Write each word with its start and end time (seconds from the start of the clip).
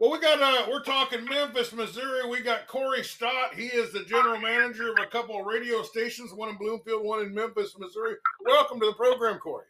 Well, 0.00 0.12
we 0.12 0.18
got 0.18 0.40
uh, 0.40 0.66
we're 0.70 0.82
talking 0.82 1.26
Memphis, 1.26 1.74
Missouri. 1.74 2.26
We 2.26 2.40
got 2.40 2.66
Corey 2.66 3.04
Stott. 3.04 3.54
He 3.54 3.66
is 3.66 3.92
the 3.92 4.02
general 4.04 4.40
manager 4.40 4.92
of 4.92 4.98
a 4.98 5.04
couple 5.06 5.38
of 5.38 5.44
radio 5.44 5.82
stations, 5.82 6.32
one 6.32 6.48
in 6.48 6.56
Bloomfield, 6.56 7.04
one 7.04 7.20
in 7.20 7.34
Memphis, 7.34 7.76
Missouri. 7.78 8.14
Welcome 8.46 8.80
to 8.80 8.86
the 8.86 8.94
program, 8.94 9.38
Corey. 9.38 9.66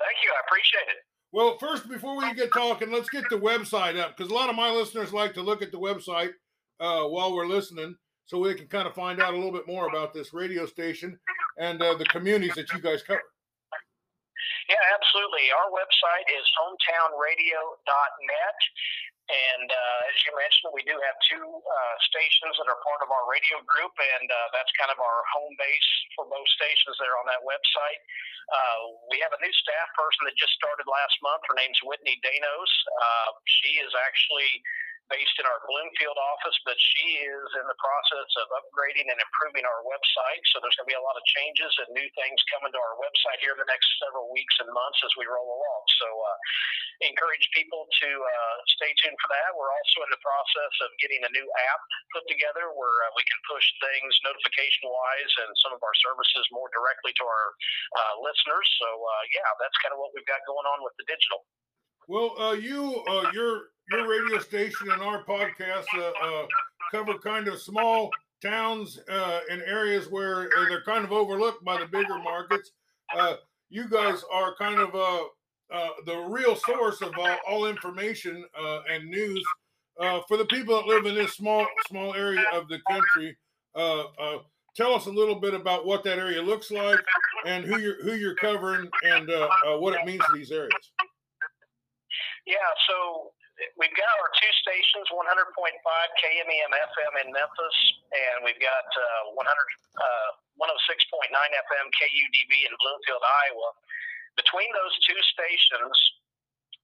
Thank 0.00 0.16
you. 0.24 0.30
I 0.30 0.40
appreciate 0.48 0.90
it. 0.90 0.96
Well, 1.30 1.56
first, 1.58 1.88
before 1.88 2.18
we 2.18 2.34
get 2.34 2.52
talking, 2.52 2.90
let's 2.90 3.10
get 3.10 3.22
the 3.30 3.38
website 3.38 3.96
up 3.96 4.16
because 4.16 4.32
a 4.32 4.34
lot 4.34 4.50
of 4.50 4.56
my 4.56 4.72
listeners 4.72 5.12
like 5.12 5.34
to 5.34 5.40
look 5.40 5.62
at 5.62 5.70
the 5.70 5.78
website 5.78 6.32
uh, 6.80 7.04
while 7.04 7.32
we're 7.32 7.46
listening, 7.46 7.94
so 8.26 8.40
we 8.40 8.52
can 8.54 8.66
kind 8.66 8.88
of 8.88 8.94
find 8.94 9.22
out 9.22 9.34
a 9.34 9.36
little 9.36 9.52
bit 9.52 9.68
more 9.68 9.86
about 9.86 10.12
this 10.12 10.34
radio 10.34 10.66
station 10.66 11.16
and 11.60 11.80
uh, 11.80 11.94
the 11.94 12.06
communities 12.06 12.56
that 12.56 12.72
you 12.72 12.80
guys 12.80 13.04
cover. 13.04 13.22
Yeah, 14.68 14.76
absolutely. 14.94 15.50
Our 15.52 15.70
website 15.70 16.26
is 16.32 16.44
hometownradio.net. 16.58 18.58
And 19.30 19.68
uh, 19.70 20.10
as 20.10 20.16
you 20.26 20.34
mentioned, 20.34 20.74
we 20.74 20.82
do 20.82 20.98
have 20.98 21.16
two 21.30 21.46
uh, 21.46 21.94
stations 22.10 22.58
that 22.58 22.66
are 22.66 22.80
part 22.82 23.00
of 23.06 23.08
our 23.14 23.24
radio 23.30 23.62
group, 23.62 23.94
and 23.94 24.26
uh, 24.26 24.48
that's 24.50 24.70
kind 24.74 24.90
of 24.90 24.98
our 24.98 25.18
home 25.30 25.54
base 25.56 25.90
for 26.18 26.26
both 26.26 26.48
stations 26.58 26.98
there 26.98 27.14
on 27.22 27.26
that 27.30 27.40
website. 27.46 28.02
Uh, 28.50 28.98
we 29.08 29.22
have 29.22 29.30
a 29.30 29.40
new 29.40 29.54
staff 29.62 29.88
person 29.94 30.26
that 30.26 30.34
just 30.34 30.52
started 30.58 30.84
last 30.90 31.14
month. 31.22 31.40
Her 31.46 31.54
name's 31.54 31.78
Whitney 31.86 32.18
Danos. 32.20 32.72
Uh, 32.98 33.30
she 33.46 33.78
is 33.78 33.94
actually 33.94 34.50
based 35.10 35.36
in 35.40 35.46
our 35.48 35.60
Bloomfield 35.66 36.18
office, 36.18 36.56
but 36.62 36.78
she 36.78 37.24
is 37.24 37.48
in 37.58 37.66
the 37.66 37.78
process 37.78 38.30
of 38.38 38.46
upgrading 38.62 39.08
and 39.10 39.18
improving 39.18 39.66
our 39.66 39.82
website. 39.84 40.42
So 40.54 40.62
there's 40.62 40.76
going 40.78 40.86
to 40.86 40.94
be 40.94 40.98
a 40.98 41.04
lot 41.04 41.18
of 41.18 41.24
changes 41.26 41.72
and 41.82 41.88
new 41.96 42.08
things 42.14 42.38
coming 42.52 42.70
to 42.70 42.80
our 42.80 42.96
website 43.00 43.40
here 43.42 43.56
in 43.56 43.60
the 43.60 43.70
next 43.70 43.88
several 43.98 44.30
weeks 44.30 44.54
and 44.62 44.70
months 44.70 45.00
as 45.02 45.12
we 45.18 45.26
roll 45.26 45.48
along. 45.48 45.82
So 46.00 46.08
uh, 46.08 46.36
encourage 47.02 47.44
people 47.52 47.88
to 47.88 48.08
uh, 48.08 48.56
stay 48.78 48.92
tuned 49.02 49.18
for 49.18 49.30
that. 49.34 49.52
We're 49.58 49.72
also 49.72 50.06
in 50.06 50.10
the 50.14 50.22
process 50.22 50.74
of 50.86 50.90
getting 51.02 51.22
a 51.26 51.30
new 51.34 51.46
app 51.72 51.82
put 52.14 52.24
together 52.30 52.70
where 52.72 52.96
uh, 53.08 53.12
we 53.18 53.24
can 53.26 53.40
push 53.50 53.66
things 53.82 54.12
notification 54.22 54.86
wise 54.86 55.32
and 55.46 55.50
some 55.60 55.72
of 55.74 55.80
our 55.82 55.96
services 55.98 56.44
more 56.54 56.70
directly 56.70 57.12
to 57.18 57.24
our 57.26 57.46
uh, 57.98 58.14
listeners. 58.22 58.68
So 58.78 58.88
uh, 58.88 59.22
yeah, 59.34 59.50
that's 59.58 59.76
kind 59.82 59.92
of 59.92 59.98
what 59.98 60.14
we've 60.14 60.26
got 60.30 60.40
going 60.46 60.66
on 60.68 60.80
with 60.86 60.94
the 60.96 61.06
digital. 61.10 61.42
Well, 62.10 62.34
uh, 62.34 62.58
you, 62.58 63.02
uh, 63.06 63.30
your 63.90 64.08
radio 64.08 64.38
station 64.38 64.90
and 64.90 65.02
our 65.02 65.24
podcast 65.24 65.84
uh, 65.96 66.12
uh 66.24 66.46
cover 66.92 67.18
kind 67.18 67.48
of 67.48 67.60
small 67.60 68.10
towns 68.42 68.98
uh, 69.08 69.40
and 69.50 69.62
areas 69.62 70.10
where 70.10 70.50
uh, 70.58 70.68
they're 70.68 70.82
kind 70.82 71.04
of 71.04 71.12
overlooked 71.12 71.64
by 71.64 71.78
the 71.78 71.86
bigger 71.86 72.18
markets. 72.18 72.72
Uh, 73.16 73.36
you 73.70 73.88
guys 73.88 74.22
are 74.32 74.54
kind 74.56 74.78
of 74.78 74.94
uh, 74.94 75.22
uh, 75.72 75.88
the 76.04 76.16
real 76.28 76.56
source 76.56 77.00
of 77.00 77.14
all, 77.48 77.66
information 77.66 78.44
and 78.90 79.08
news 79.08 79.42
for 80.28 80.36
the 80.36 80.44
people 80.46 80.74
that 80.76 80.86
live 80.86 81.06
in 81.06 81.14
this 81.14 81.34
small 81.34 81.66
small 81.88 82.14
area 82.14 82.44
of 82.52 82.68
the 82.68 82.78
country. 82.90 83.36
tell 84.76 84.94
us 84.94 85.06
a 85.06 85.10
little 85.10 85.36
bit 85.36 85.54
about 85.54 85.86
what 85.86 86.04
that 86.04 86.18
area 86.18 86.42
looks 86.42 86.70
like 86.70 87.00
and 87.46 87.64
who 87.64 87.78
you're 87.78 88.02
who 88.02 88.14
you're 88.14 88.36
covering 88.36 88.90
and 89.04 89.30
what 89.80 89.94
it 89.94 90.04
means 90.04 90.22
to 90.26 90.36
these 90.36 90.50
areas. 90.50 90.92
Yeah, 92.44 92.56
so 92.88 93.32
we've 93.78 93.94
got 93.94 94.12
our 94.22 94.30
two 94.38 94.52
stations 94.62 95.06
100.5 95.10 95.22
KMEM 95.22 96.72
FM 96.72 97.12
in 97.26 97.28
Memphis, 97.30 97.78
and 98.10 98.36
we've 98.46 98.60
got 98.62 98.86
uh, 99.26 99.38
100, 99.38 99.42
uh, 99.42 100.30
106.9 100.58 101.30
FM 101.30 101.86
KUDV 101.90 102.52
in 102.66 102.72
Bloomfield, 102.78 103.22
Iowa. 103.22 103.70
Between 104.38 104.70
those 104.72 104.94
two 105.04 105.20
stations, 105.36 105.94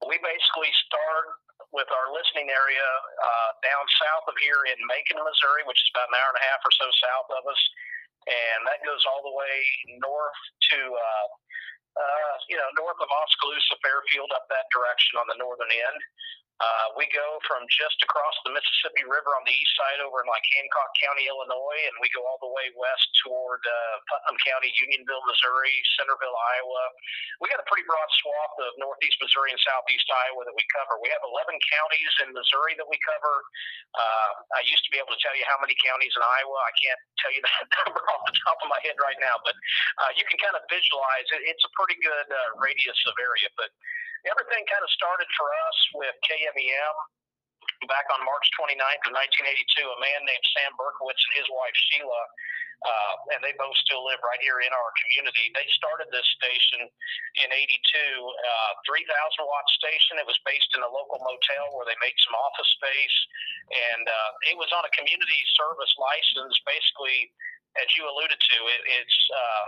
we 0.05 0.21
basically 0.21 0.71
start 0.87 1.41
with 1.75 1.89
our 1.91 2.09
listening 2.15 2.49
area 2.49 2.89
uh, 3.19 3.51
down 3.67 3.85
south 3.99 4.25
of 4.31 4.37
here 4.41 4.63
in 4.71 4.79
Macon, 4.87 5.21
Missouri, 5.21 5.67
which 5.67 5.81
is 5.81 5.89
about 5.93 6.09
an 6.13 6.17
hour 6.17 6.31
and 6.33 6.41
a 6.41 6.47
half 6.49 6.61
or 6.63 6.73
so 6.73 6.87
south 7.03 7.29
of 7.35 7.43
us. 7.49 7.63
And 8.29 8.61
that 8.69 8.85
goes 8.85 9.01
all 9.09 9.25
the 9.25 9.33
way 9.33 9.57
north 10.05 10.41
to 10.75 10.79
uh, 10.93 11.27
uh, 11.99 12.35
you 12.47 12.55
know, 12.55 12.71
north 12.79 12.99
of 13.03 13.11
Oskaloosa, 13.11 13.75
Fairfield, 13.83 14.31
up 14.31 14.47
that 14.55 14.71
direction 14.71 15.19
on 15.19 15.27
the 15.27 15.39
northern 15.39 15.71
end. 15.71 16.01
Uh, 16.59 16.87
we 16.99 17.07
go 17.15 17.39
from 17.47 17.63
just 17.71 18.03
across 18.03 18.35
the 18.43 18.51
Mississippi 18.51 19.07
River 19.07 19.31
on 19.39 19.47
the 19.47 19.55
east 19.55 19.75
side 19.79 20.03
over 20.03 20.19
in 20.19 20.27
like 20.27 20.43
Hancock 20.59 20.91
County, 20.99 21.31
Illinois, 21.31 21.81
and 21.87 21.95
we 22.03 22.11
go 22.11 22.27
all 22.27 22.43
the 22.43 22.51
way 22.51 22.67
west 22.75 23.07
toward 23.23 23.63
uh, 23.63 23.95
Putnam 24.11 24.35
County, 24.43 24.75
Unionville, 24.75 25.23
Missouri, 25.31 25.71
Centerville, 25.95 26.35
Iowa. 26.35 26.85
We 27.39 27.47
got 27.47 27.63
a 27.63 27.69
pretty 27.71 27.87
broad 27.87 28.11
swath 28.19 28.57
of 28.67 28.75
northeast 28.83 29.23
Missouri 29.23 29.55
and 29.55 29.63
southeast 29.63 30.11
Iowa 30.11 30.43
that 30.51 30.57
we 30.59 30.67
cover. 30.75 30.99
We 30.99 31.15
have 31.15 31.23
11 31.23 31.55
counties 31.63 32.13
in 32.27 32.35
Missouri 32.35 32.75
that 32.75 32.91
we 32.91 32.99
cover. 33.07 33.35
Uh, 33.95 34.59
I 34.59 34.67
used 34.67 34.83
to 34.83 34.91
be 34.91 34.99
able 34.99 35.15
to 35.15 35.21
tell 35.23 35.39
you 35.39 35.47
how 35.47 35.63
many 35.63 35.79
counties 35.79 36.11
in 36.19 36.27
Iowa. 36.27 36.59
I 36.59 36.75
can't 36.75 37.03
tell 37.23 37.31
you 37.31 37.43
that 37.47 37.71
number 37.87 38.03
off 38.11 38.27
the 38.27 38.35
top 38.43 38.59
of 38.59 38.67
my 38.67 38.83
head 38.83 38.99
right 38.99 39.19
now, 39.23 39.39
but 39.47 39.55
uh, 40.03 40.11
you 40.19 40.27
can 40.27 40.43
kind 40.43 40.59
of 40.59 40.67
visualize 40.67 41.29
it. 41.39 41.47
It's 41.47 41.63
a 41.63 41.71
pretty 41.79 42.03
good 42.03 42.29
uh, 42.35 42.59
radius 42.59 42.99
of 43.07 43.15
area, 43.23 43.47
but 43.55 43.71
everything 44.27 44.67
kind 44.67 44.83
of 44.83 44.91
started 44.91 45.29
for 45.39 45.47
us 45.47 45.79
with 45.95 46.15
KMEM 46.49 46.97
back 47.87 48.09
on 48.11 48.25
March 48.27 48.47
29th 48.59 49.05
of 49.07 49.13
1982. 49.15 49.85
A 49.85 49.99
man 50.03 50.21
named 50.25 50.47
Sam 50.57 50.73
Berkowitz 50.75 51.21
and 51.31 51.35
his 51.39 51.49
wife 51.53 51.77
Sheila, 51.93 52.23
uh, 52.83 53.15
and 53.37 53.41
they 53.45 53.55
both 53.55 53.77
still 53.87 54.03
live 54.03 54.19
right 54.25 54.41
here 54.43 54.59
in 54.65 54.73
our 54.73 54.91
community. 55.05 55.53
They 55.55 55.67
started 55.79 56.11
this 56.11 56.27
station 56.41 56.89
in 57.45 57.49
'82, 57.53 57.79
uh, 57.79 58.73
3,000 58.83 59.07
watt 59.47 59.69
station. 59.79 60.19
It 60.19 60.27
was 60.27 60.39
based 60.43 60.73
in 60.75 60.83
a 60.83 60.91
local 60.91 61.23
motel 61.23 61.77
where 61.77 61.87
they 61.87 61.99
made 62.03 62.17
some 62.27 62.35
office 62.35 62.71
space, 62.81 63.19
and 63.95 64.05
uh, 64.09 64.31
it 64.51 64.57
was 64.59 64.71
on 64.75 64.83
a 64.83 64.93
community 64.97 65.41
service 65.55 65.93
license. 66.01 66.57
Basically, 66.67 67.31
as 67.79 67.87
you 67.95 68.09
alluded 68.11 68.41
to, 68.41 68.59
it, 68.75 68.83
it's 69.05 69.19
uh, 69.31 69.67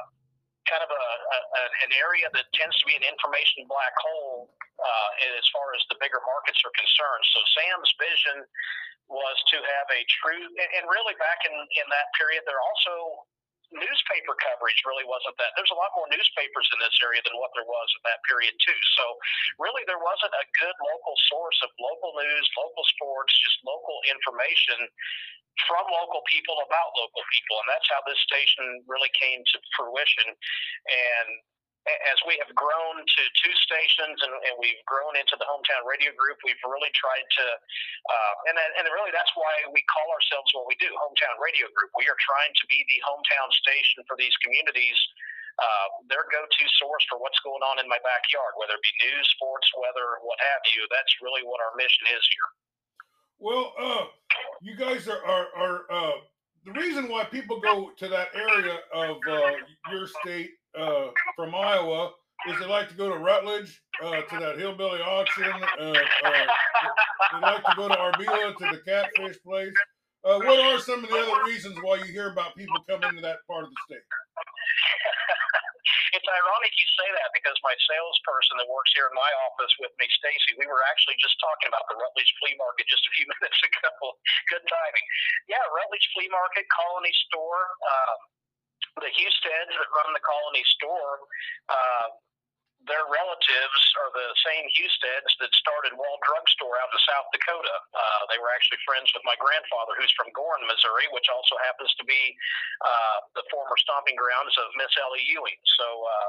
kind 0.70 0.86
of 0.86 0.90
a, 0.94 1.04
a, 1.34 1.62
an 1.84 1.92
area 1.98 2.30
that 2.30 2.46
tends 2.54 2.78
to 2.78 2.84
be 2.86 2.94
an 2.94 3.02
information 3.02 3.66
black 3.66 3.92
hole 3.98 4.48
uh, 4.78 5.10
as 5.36 5.44
far 5.50 5.74
as 5.74 5.82
the 5.90 5.98
bigger 5.98 6.22
markets 6.22 6.62
are 6.62 6.74
concerned. 6.78 7.24
So 7.34 7.38
Sam's 7.58 7.90
vision 7.98 8.38
was 9.10 9.36
to 9.50 9.58
have 9.58 9.86
a 9.90 10.00
true, 10.22 10.46
and 10.46 10.86
really 10.86 11.18
back 11.18 11.42
in, 11.42 11.52
in 11.52 11.86
that 11.90 12.08
period, 12.14 12.46
there 12.46 12.62
also 12.62 13.26
newspaper 13.70 14.34
coverage 14.38 14.80
really 14.86 15.06
wasn't 15.06 15.38
that. 15.38 15.54
There's 15.54 15.72
a 15.74 15.78
lot 15.78 15.94
more 15.94 16.10
newspapers 16.10 16.66
in 16.74 16.78
this 16.82 16.96
area 17.02 17.22
than 17.22 17.38
what 17.38 17.54
there 17.54 17.66
was 17.66 17.88
at 17.98 18.02
that 18.10 18.20
period 18.26 18.54
too. 18.58 18.80
So 18.98 19.04
really, 19.62 19.86
there 19.86 20.02
wasn't 20.02 20.34
a 20.34 20.46
good 20.58 20.76
local 20.82 21.16
source 21.30 21.58
of 21.62 21.70
local 21.78 22.14
news, 22.18 22.46
local 22.58 22.84
sports, 22.96 23.32
just 23.42 23.58
local 23.62 23.98
information 24.10 24.90
from 25.68 25.84
local 25.92 26.22
people 26.30 26.56
about 26.62 26.94
local 26.96 27.24
people, 27.36 27.58
and 27.60 27.68
that's 27.68 27.88
how 27.90 28.00
this 28.06 28.18
station 28.22 28.80
really 28.86 29.10
came 29.18 29.42
to 29.42 29.56
fruition. 29.76 30.28
And 30.30 31.28
as 31.88 32.18
we 32.28 32.36
have 32.36 32.52
grown 32.52 32.96
to 33.00 33.22
two 33.40 33.54
stations 33.64 34.20
and, 34.20 34.32
and, 34.44 34.54
we've 34.60 34.84
grown 34.84 35.16
into 35.16 35.32
the 35.40 35.48
hometown 35.48 35.80
radio 35.88 36.12
group, 36.12 36.36
we've 36.44 36.60
really 36.68 36.92
tried 36.92 37.24
to, 37.24 37.46
uh, 37.48 38.34
and 38.52 38.56
and 38.60 38.84
really 38.92 39.08
that's 39.08 39.32
why 39.32 39.64
we 39.72 39.80
call 39.88 40.04
ourselves 40.12 40.52
what 40.52 40.68
we 40.68 40.76
do, 40.76 40.92
hometown 41.00 41.40
radio 41.40 41.64
group. 41.72 41.88
We 41.96 42.04
are 42.12 42.20
trying 42.20 42.52
to 42.52 42.64
be 42.68 42.84
the 42.84 43.00
hometown 43.00 43.48
station 43.64 44.04
for 44.04 44.20
these 44.20 44.34
communities. 44.44 44.98
Uh, 45.60 45.88
their 46.08 46.24
go-to 46.32 46.64
source 46.80 47.04
for 47.12 47.20
what's 47.20 47.36
going 47.44 47.60
on 47.60 47.76
in 47.76 47.84
my 47.84 48.00
backyard, 48.00 48.56
whether 48.56 48.80
it 48.80 48.80
be 48.80 48.94
news, 49.04 49.28
sports, 49.36 49.68
weather, 49.76 50.16
what 50.24 50.40
have 50.40 50.64
you. 50.72 50.80
That's 50.88 51.12
really 51.20 51.44
what 51.44 51.60
our 51.60 51.76
mission 51.76 52.08
is 52.16 52.24
here. 52.32 52.48
Well, 53.40 53.76
uh, 53.76 54.08
you 54.60 54.76
guys 54.76 55.08
are 55.08 55.20
are, 55.20 55.48
are 55.56 55.78
uh, 55.88 56.16
the 56.64 56.72
reason 56.72 57.08
why 57.08 57.24
people 57.24 57.60
go 57.60 57.92
to 57.96 58.08
that 58.08 58.28
area 58.32 58.80
of 58.92 59.16
uh, 59.28 59.52
your 59.90 60.06
state 60.06 60.59
uh, 60.78 61.08
from 61.36 61.54
Iowa 61.54 62.10
is 62.48 62.58
they 62.58 62.66
like 62.66 62.88
to 62.88 62.94
go 62.94 63.08
to 63.10 63.18
Rutledge 63.18 63.82
uh, 64.02 64.22
to 64.22 64.38
that 64.40 64.58
hillbilly 64.58 65.00
auction. 65.00 65.52
Uh, 65.78 65.92
they 65.92 67.40
like 67.40 67.64
to 67.64 67.74
go 67.76 67.88
to 67.88 67.94
Arbela 67.94 68.56
to 68.56 68.64
the 68.72 68.80
catfish 68.86 69.36
place. 69.44 69.74
what 70.22 70.60
are 70.60 70.78
some 70.80 71.04
of 71.04 71.10
the 71.10 71.16
other 71.16 71.44
reasons 71.44 71.76
why 71.82 71.96
you 71.96 72.04
hear 72.12 72.32
about 72.32 72.56
people 72.56 72.76
coming 72.88 73.14
to 73.16 73.22
that 73.22 73.38
part 73.46 73.64
of 73.64 73.70
the 73.70 73.76
state? 73.86 74.06
it's 76.14 76.26
ironic 76.26 76.72
you 76.74 76.88
say 76.98 77.08
that 77.14 77.30
because 77.34 77.54
my 77.62 77.74
salesperson 77.86 78.58
that 78.58 78.68
works 78.70 78.90
here 78.94 79.06
in 79.06 79.14
my 79.14 79.30
office 79.46 79.72
with 79.78 79.92
me, 80.00 80.06
Stacy, 80.10 80.58
we 80.58 80.66
were 80.66 80.82
actually 80.90 81.16
just 81.22 81.38
talking 81.38 81.70
about 81.70 81.86
the 81.86 81.96
Rutledge 81.98 82.30
Flea 82.42 82.56
Market 82.58 82.86
just 82.90 83.04
a 83.06 83.12
few 83.14 83.26
minutes 83.38 83.60
ago. 83.62 83.90
Good 84.50 84.64
timing. 84.66 85.06
Yeah, 85.46 85.62
Rutledge 85.70 86.06
Flea 86.16 86.30
Market, 86.30 86.66
Colony 86.72 87.14
Store, 87.30 87.62
um, 87.84 88.18
Husteads 89.60 89.76
that 89.76 89.90
run 89.92 90.12
the 90.16 90.24
Colony 90.24 90.64
Store. 90.80 91.20
Uh, 91.68 92.08
their 92.88 93.04
relatives 93.12 93.82
are 94.00 94.08
the 94.16 94.28
same 94.40 94.64
Husteads 94.72 95.32
that 95.44 95.52
started 95.52 95.92
Wall 95.92 96.16
Drugstore 96.24 96.80
out 96.80 96.88
in 96.88 97.00
South 97.04 97.28
Dakota. 97.28 97.76
Uh, 97.92 98.24
they 98.32 98.40
were 98.40 98.48
actually 98.56 98.80
friends 98.88 99.12
with 99.12 99.20
my 99.28 99.36
grandfather, 99.36 99.92
who's 100.00 100.12
from 100.16 100.32
Gorin, 100.32 100.64
Missouri, 100.64 101.04
which 101.12 101.28
also 101.28 101.60
happens 101.68 101.92
to 102.00 102.04
be 102.08 102.32
uh, 102.80 103.18
the 103.36 103.44
former 103.52 103.76
stomping 103.84 104.16
grounds 104.16 104.56
of 104.56 104.72
Miss 104.80 104.88
Ellie 104.96 105.28
Ewing. 105.28 105.60
So 105.76 105.86
uh, 106.08 106.28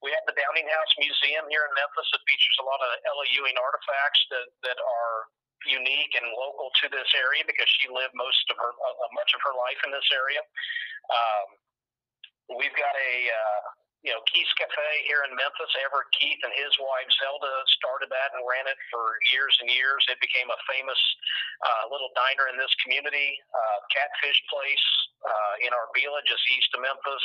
we 0.00 0.08
have 0.16 0.24
the 0.24 0.32
Downing 0.40 0.72
House 0.72 0.92
Museum 0.96 1.44
here 1.52 1.68
in 1.68 1.72
Memphis 1.76 2.08
that 2.16 2.24
features 2.24 2.58
a 2.64 2.66
lot 2.66 2.80
of 2.80 2.90
Ellie 3.04 3.32
Ewing 3.36 3.60
artifacts 3.60 4.24
that, 4.32 4.48
that 4.64 4.80
are 4.80 5.28
unique 5.68 6.16
and 6.16 6.24
local 6.32 6.72
to 6.80 6.88
this 6.88 7.12
area 7.12 7.44
because 7.44 7.68
she 7.76 7.92
lived 7.92 8.16
most 8.16 8.48
of 8.48 8.56
her 8.56 8.72
uh, 8.72 9.08
much 9.12 9.36
of 9.36 9.44
her 9.44 9.52
life 9.52 9.76
in 9.84 9.92
this 9.92 10.08
area. 10.16 10.40
Um, 11.12 11.60
we've 12.58 12.74
got 12.74 12.94
a 12.94 13.12
uh, 13.30 13.60
you 14.00 14.16
know, 14.16 14.22
Keith's 14.32 14.52
Cafe 14.56 14.88
here 15.04 15.28
in 15.28 15.32
Memphis. 15.36 15.72
Everett 15.84 16.08
Keith 16.16 16.40
and 16.40 16.54
his 16.56 16.72
wife 16.80 17.08
Zelda 17.20 17.52
started 17.76 18.08
that 18.08 18.32
and 18.32 18.40
ran 18.48 18.64
it 18.64 18.80
for 18.88 19.20
years 19.28 19.52
and 19.60 19.68
years. 19.68 20.00
It 20.08 20.16
became 20.24 20.48
a 20.48 20.56
famous 20.64 20.96
uh, 21.60 21.84
little 21.92 22.08
diner 22.16 22.48
in 22.48 22.56
this 22.56 22.72
community. 22.80 23.36
Uh, 23.52 23.78
Catfish 23.92 24.40
Place 24.48 24.86
uh, 25.20 25.54
in 25.68 25.70
Arbela, 25.76 26.24
just 26.24 26.40
east 26.48 26.72
of 26.72 26.80
Memphis. 26.80 27.24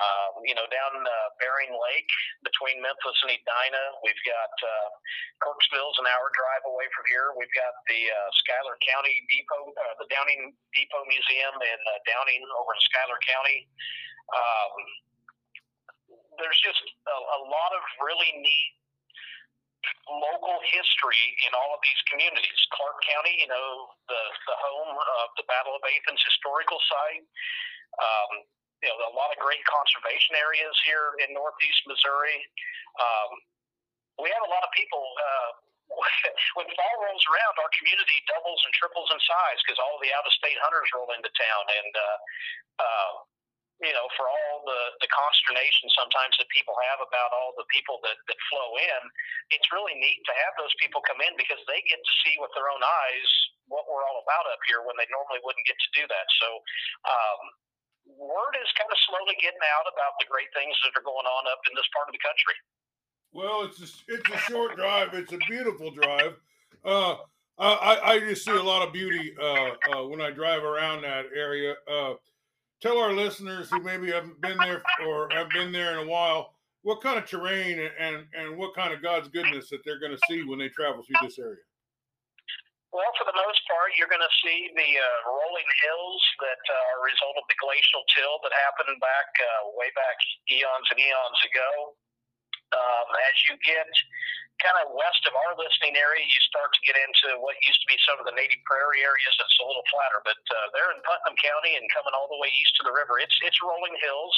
Um, 0.00 0.48
you 0.48 0.56
know, 0.56 0.64
down 0.72 0.96
uh, 0.96 1.28
Baring 1.44 1.76
Lake 1.76 2.12
between 2.40 2.80
Memphis 2.80 3.18
and 3.28 3.34
Edina, 3.34 3.84
we've 4.00 4.24
got 4.24 4.54
uh, 4.64 4.88
Kirksville's 5.44 5.98
an 6.00 6.08
hour 6.08 6.32
drive 6.32 6.64
away 6.72 6.88
from 6.96 7.04
here. 7.12 7.36
We've 7.36 7.52
got 7.52 7.76
the 7.84 8.00
uh, 8.08 8.28
Schuyler 8.46 8.80
County 8.80 9.28
Depot, 9.28 9.76
uh, 9.76 9.94
the 10.00 10.08
Downing 10.08 10.56
Depot 10.72 11.04
Museum 11.04 11.52
in 11.60 11.80
uh, 11.84 12.00
Downing 12.08 12.40
over 12.56 12.72
in 12.72 12.80
Schuyler 12.88 13.20
County. 13.28 13.68
Um, 14.32 14.74
there's 16.38 16.60
just 16.62 16.84
a, 16.84 17.16
a 17.16 17.40
lot 17.48 17.70
of 17.74 17.82
really 18.04 18.30
neat 18.38 18.72
local 20.08 20.58
history 20.64 21.24
in 21.46 21.52
all 21.54 21.76
of 21.76 21.80
these 21.84 22.00
communities. 22.10 22.60
Clark 22.74 22.98
County, 23.04 23.36
you 23.38 23.48
know, 23.48 23.92
the, 24.08 24.22
the 24.48 24.56
home 24.58 24.94
of 24.96 25.26
the 25.38 25.44
Battle 25.46 25.76
of 25.76 25.82
Athens 25.84 26.20
historical 26.24 26.80
site. 26.88 27.24
Um, 27.98 28.30
you 28.82 28.88
know, 28.88 29.10
a 29.10 29.14
lot 29.14 29.30
of 29.34 29.38
great 29.42 29.62
conservation 29.66 30.38
areas 30.38 30.74
here 30.86 31.18
in 31.24 31.34
Northeast 31.34 31.82
Missouri. 31.90 32.38
Um, 32.98 33.30
we 34.22 34.30
have 34.30 34.44
a 34.46 34.50
lot 34.50 34.62
of 34.62 34.70
people. 34.74 35.02
Uh, 35.02 35.50
when 36.60 36.68
fall 36.76 36.96
rolls 37.00 37.24
around, 37.32 37.54
our 37.58 37.72
community 37.80 38.20
doubles 38.28 38.60
and 38.68 38.72
triples 38.76 39.08
in 39.08 39.18
size 39.24 39.58
because 39.64 39.80
all 39.80 39.96
the 40.04 40.12
out-of-state 40.12 40.60
hunters 40.60 40.84
roll 40.92 41.08
into 41.16 41.32
town, 41.32 41.64
and 41.64 41.92
uh, 41.96 42.16
uh, 42.84 43.12
you 43.78 43.94
know, 43.94 44.06
for 44.18 44.26
all 44.26 44.66
the, 44.66 44.80
the 44.98 45.10
consternation 45.14 45.86
sometimes 45.94 46.34
that 46.42 46.50
people 46.50 46.74
have 46.90 46.98
about 46.98 47.30
all 47.30 47.54
the 47.54 47.66
people 47.70 48.02
that, 48.02 48.18
that 48.26 48.38
flow 48.50 48.74
in, 48.74 49.02
it's 49.54 49.70
really 49.70 49.94
neat 49.94 50.18
to 50.26 50.34
have 50.34 50.52
those 50.58 50.74
people 50.82 50.98
come 51.06 51.22
in 51.22 51.30
because 51.38 51.62
they 51.70 51.78
get 51.86 52.02
to 52.02 52.14
see 52.26 52.34
with 52.42 52.50
their 52.58 52.66
own 52.66 52.82
eyes 52.82 53.30
what 53.70 53.86
we're 53.86 54.02
all 54.02 54.18
about 54.26 54.50
up 54.50 54.58
here 54.66 54.82
when 54.82 54.98
they 54.98 55.06
normally 55.14 55.38
wouldn't 55.46 55.62
get 55.68 55.78
to 55.78 55.90
do 55.94 56.04
that. 56.10 56.26
So, 56.42 56.48
um, 57.06 57.40
word 58.18 58.56
is 58.58 58.70
kind 58.74 58.88
of 58.88 58.98
slowly 59.06 59.36
getting 59.38 59.62
out 59.78 59.86
about 59.86 60.16
the 60.18 60.26
great 60.26 60.48
things 60.56 60.72
that 60.82 60.96
are 60.96 61.04
going 61.04 61.28
on 61.28 61.42
up 61.52 61.60
in 61.68 61.76
this 61.76 61.86
part 61.92 62.08
of 62.08 62.16
the 62.16 62.22
country. 62.24 62.56
Well, 63.30 63.68
it's 63.68 63.78
a, 63.78 63.88
it's 64.08 64.28
a 64.32 64.40
short 64.48 64.74
drive. 64.74 65.12
It's 65.12 65.36
a 65.36 65.42
beautiful 65.46 65.92
drive. 65.92 66.40
Uh, 66.82 67.20
I, 67.58 68.00
I 68.02 68.18
just 68.20 68.44
see 68.44 68.52
a 68.52 68.62
lot 68.62 68.86
of 68.86 68.92
beauty 68.92 69.34
uh, 69.36 69.70
uh, 69.92 70.06
when 70.06 70.20
I 70.20 70.30
drive 70.30 70.62
around 70.62 71.02
that 71.02 71.26
area. 71.36 71.74
Uh, 71.90 72.14
tell 72.80 72.98
our 72.98 73.12
listeners 73.12 73.70
who 73.70 73.80
maybe 73.80 74.10
haven't 74.10 74.40
been 74.40 74.58
there 74.58 74.82
or 75.06 75.28
have 75.30 75.48
been 75.50 75.72
there 75.72 75.98
in 75.98 76.06
a 76.06 76.10
while 76.10 76.54
what 76.82 77.02
kind 77.02 77.18
of 77.18 77.26
terrain 77.26 77.76
and, 77.76 78.24
and, 78.32 78.56
what 78.56 78.72
kind 78.74 78.94
of 78.94 79.02
God's 79.02 79.28
goodness 79.28 79.68
that 79.68 79.82
they're 79.84 79.98
going 79.98 80.14
to 80.14 80.22
see 80.30 80.46
when 80.46 80.62
they 80.62 80.70
travel 80.70 81.02
through 81.02 81.20
this 81.26 81.38
area. 81.38 81.60
Well, 82.94 83.12
for 83.20 83.28
the 83.28 83.36
most 83.36 83.60
part, 83.68 83.92
you're 84.00 84.08
going 84.08 84.24
to 84.24 84.36
see 84.40 84.72
the 84.72 84.90
uh, 84.96 85.18
rolling 85.28 85.68
hills 85.84 86.22
that 86.40 86.62
uh, 86.64 86.88
are 86.88 87.04
a 87.04 87.08
result 87.12 87.36
of 87.36 87.44
the 87.52 87.58
glacial 87.60 88.00
till 88.16 88.40
that 88.40 88.54
happened 88.64 88.96
back 89.04 89.28
uh, 89.36 89.76
way 89.76 89.92
back 89.92 90.16
eons 90.48 90.88
and 90.88 90.96
eons 90.96 91.40
ago. 91.52 91.68
Um, 92.74 93.08
as 93.30 93.36
you 93.48 93.54
get 93.64 93.88
kind 94.58 94.74
of 94.82 94.90
west 94.90 95.22
of 95.24 95.34
our 95.38 95.54
listening 95.54 95.94
area, 95.94 96.22
you 96.22 96.40
start 96.50 96.74
to 96.74 96.82
get 96.82 96.98
into 96.98 97.38
what 97.38 97.54
used 97.62 97.78
to 97.78 97.88
be 97.88 97.98
some 98.02 98.18
of 98.18 98.26
the 98.26 98.34
native 98.34 98.58
prairie 98.66 99.06
areas. 99.06 99.34
It's 99.38 99.60
a 99.62 99.66
little 99.66 99.86
flatter, 99.86 100.20
but 100.26 100.38
uh, 100.50 100.66
they're 100.74 100.90
in 100.92 101.00
Putnam 101.06 101.38
County 101.38 101.78
and 101.78 101.86
coming 101.94 102.14
all 102.18 102.26
the 102.26 102.40
way 102.42 102.50
east 102.50 102.74
to 102.82 102.84
the 102.84 102.94
river. 102.94 103.22
It's 103.22 103.34
it's 103.46 103.62
rolling 103.62 103.94
hills. 104.02 104.34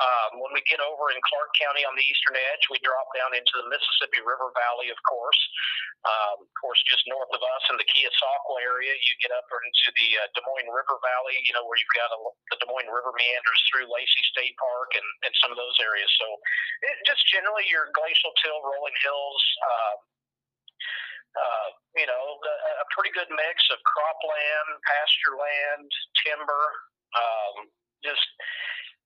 Um, 0.00 0.40
when 0.40 0.56
we 0.56 0.64
get 0.64 0.80
over 0.80 1.12
in 1.12 1.20
Clark 1.28 1.52
County 1.60 1.84
on 1.84 1.92
the 1.92 2.06
eastern 2.06 2.32
edge, 2.32 2.64
we 2.72 2.80
drop 2.80 3.04
down 3.12 3.36
into 3.36 3.60
the 3.60 3.68
Mississippi 3.68 4.24
River 4.24 4.48
Valley, 4.56 4.88
of 4.88 4.96
course. 5.04 5.36
Um, 6.08 6.48
of 6.48 6.52
course, 6.56 6.80
just 6.88 7.04
north 7.04 7.28
of 7.28 7.44
us 7.44 7.64
in 7.68 7.76
the 7.76 7.84
Keosauqua 7.84 8.56
area, 8.64 8.96
you 8.96 9.14
get 9.20 9.36
up 9.36 9.44
into 9.44 9.88
the 9.92 10.08
uh, 10.16 10.28
Des 10.32 10.44
Moines 10.48 10.72
River 10.72 10.96
Valley, 11.04 11.36
you 11.44 11.52
know, 11.52 11.68
where 11.68 11.76
you've 11.76 11.96
got 11.96 12.08
a, 12.08 12.18
the 12.50 12.56
Des 12.64 12.68
Moines 12.72 12.88
River 12.88 13.12
meanders 13.12 13.60
through 13.68 13.86
Lacey 13.92 14.24
State 14.32 14.56
Park 14.56 14.96
and, 14.96 15.08
and 15.28 15.32
some 15.44 15.52
of 15.52 15.60
those 15.60 15.76
areas. 15.84 16.08
So 16.16 16.26
it, 16.88 16.96
just 17.04 17.22
generally 17.28 17.68
your 17.68 17.92
glacial 17.92 18.32
till 18.40 18.64
rolling 18.64 18.96
hills. 19.04 19.42
Um, 19.60 19.98
uh, 21.32 21.68
you 21.96 22.04
know, 22.04 22.24
a, 22.44 22.54
a 22.84 22.86
pretty 22.92 23.12
good 23.16 23.28
mix 23.32 23.56
of 23.72 23.80
cropland, 23.88 24.68
pasture 24.84 25.36
land, 25.36 25.88
timber, 26.24 26.64
um, 27.16 27.72
just 28.04 28.20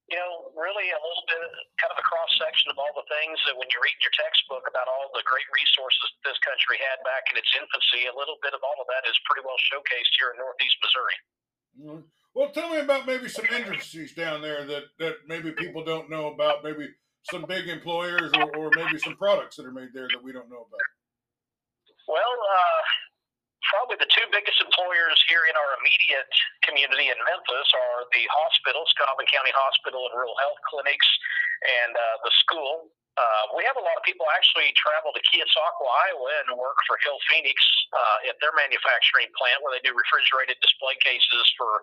you 0.06 0.14
know, 0.14 0.54
really 0.54 0.86
a 0.94 1.00
little 1.02 1.26
bit 1.26 1.42
kind 1.82 1.90
of 1.90 1.98
a 1.98 2.06
cross 2.06 2.30
section 2.38 2.70
of 2.70 2.78
all 2.78 2.94
the 2.94 3.06
things 3.10 3.34
that 3.42 3.58
when 3.58 3.66
you 3.74 3.78
read 3.82 3.98
your 3.98 4.14
textbook 4.14 4.62
about 4.70 4.86
all 4.86 5.10
the 5.10 5.26
great 5.26 5.46
resources 5.50 6.06
this 6.22 6.38
country 6.46 6.78
had 6.78 7.02
back 7.02 7.26
in 7.34 7.34
its 7.34 7.50
infancy, 7.58 8.06
a 8.06 8.14
little 8.14 8.38
bit 8.38 8.54
of 8.54 8.62
all 8.62 8.78
of 8.78 8.86
that 8.86 9.02
is 9.02 9.18
pretty 9.26 9.42
well 9.42 9.58
showcased 9.66 10.14
here 10.14 10.30
in 10.30 10.38
Northeast 10.38 10.78
Missouri. 10.78 11.16
Mm-hmm. 11.74 12.02
Well, 12.38 12.50
tell 12.54 12.70
me 12.70 12.78
about 12.78 13.08
maybe 13.08 13.26
some 13.26 13.50
industries 13.50 14.14
down 14.14 14.44
there 14.44 14.62
that, 14.68 14.94
that 15.02 15.26
maybe 15.26 15.50
people 15.56 15.82
don't 15.82 16.06
know 16.06 16.30
about, 16.30 16.62
maybe 16.62 16.86
some 17.26 17.42
big 17.48 17.66
employers 17.66 18.30
or, 18.36 18.46
or 18.54 18.70
maybe 18.76 18.98
some 19.02 19.16
products 19.18 19.56
that 19.56 19.66
are 19.66 19.74
made 19.74 19.90
there 19.90 20.06
that 20.06 20.22
we 20.22 20.30
don't 20.30 20.46
know 20.46 20.62
about. 20.62 20.86
Well, 22.06 22.36
uh, 22.38 22.82
probably 23.74 23.98
the 23.98 24.05
two 24.16 24.26
biggest 24.32 24.56
employers 24.64 25.18
here 25.28 25.44
in 25.44 25.54
our 25.54 25.70
immediate 25.84 26.32
community 26.64 27.12
in 27.12 27.18
Memphis 27.28 27.68
are 27.76 28.08
the 28.16 28.24
hospitals, 28.32 28.88
Cobbin 28.96 29.28
County 29.28 29.52
Hospital 29.52 30.08
and 30.08 30.16
Rural 30.16 30.34
Health 30.40 30.60
Clinics, 30.72 31.08
and 31.84 31.92
uh, 31.92 32.16
the 32.24 32.32
school. 32.40 32.88
Uh, 33.16 33.44
we 33.56 33.64
have 33.64 33.80
a 33.80 33.84
lot 33.84 33.96
of 33.96 34.04
people 34.04 34.28
actually 34.36 34.68
travel 34.76 35.08
to 35.08 35.22
Keosauqua, 35.24 35.88
Iowa, 35.88 36.32
and 36.44 36.52
work 36.60 36.76
for 36.84 37.00
Hill 37.00 37.16
Phoenix 37.32 37.56
uh, 37.96 38.28
at 38.28 38.36
their 38.44 38.52
manufacturing 38.52 39.32
plant, 39.32 39.64
where 39.64 39.72
they 39.72 39.80
do 39.80 39.96
refrigerated 39.96 40.60
display 40.60 40.92
cases 41.00 41.44
for, 41.56 41.80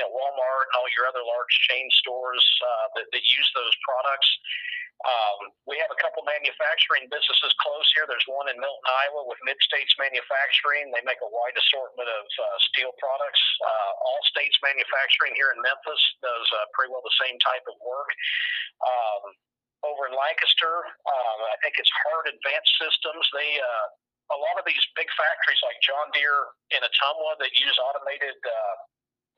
you 0.00 0.04
know, 0.04 0.08
Walmart 0.08 0.72
and 0.72 0.74
all 0.80 0.88
your 0.96 1.04
other 1.04 1.20
large 1.20 1.52
chain 1.68 1.84
stores 2.00 2.40
uh, 2.64 2.86
that, 2.96 3.12
that 3.12 3.24
use 3.28 3.48
those 3.52 3.76
products. 3.84 4.28
Um, 5.00 5.56
we 5.64 5.80
have 5.80 5.88
a 5.88 5.96
couple 5.96 6.20
manufacturing 6.28 7.08
businesses 7.08 7.52
close 7.64 7.88
here. 7.96 8.04
There's 8.04 8.28
one 8.28 8.52
in 8.52 8.56
Milton, 8.60 8.84
Iowa, 8.84 9.24
with 9.24 9.40
Mid 9.48 9.56
States 9.64 9.96
Manufacturing. 9.96 10.92
They 10.92 11.00
make 11.08 11.24
a 11.24 11.30
wide 11.32 11.56
assortment 11.70 12.10
of 12.10 12.26
uh, 12.26 12.58
steel 12.74 12.90
products. 12.98 13.38
Uh, 13.62 13.92
All 14.02 14.22
States 14.26 14.58
Manufacturing 14.58 15.38
here 15.38 15.54
in 15.54 15.62
Memphis 15.62 16.02
does 16.18 16.46
uh, 16.58 16.66
pretty 16.74 16.90
well 16.90 17.06
the 17.06 17.18
same 17.22 17.38
type 17.38 17.62
of 17.70 17.78
work. 17.78 18.10
Um, 18.82 19.22
over 19.86 20.10
in 20.10 20.12
Lancaster, 20.12 20.84
um, 21.08 21.38
I 21.46 21.56
think 21.62 21.78
it's 21.78 21.88
Hart 22.04 22.28
Advanced 22.28 22.74
Systems. 22.76 23.24
They 23.32 23.56
uh, 23.56 23.86
a 24.34 24.38
lot 24.38 24.60
of 24.60 24.64
these 24.68 24.82
big 24.94 25.08
factories 25.16 25.58
like 25.64 25.78
John 25.80 26.12
Deere 26.12 26.52
in 26.74 26.84
Ottumwa 26.84 27.38
that 27.40 27.50
use 27.56 27.76
automated 27.80 28.36
uh, 28.44 28.74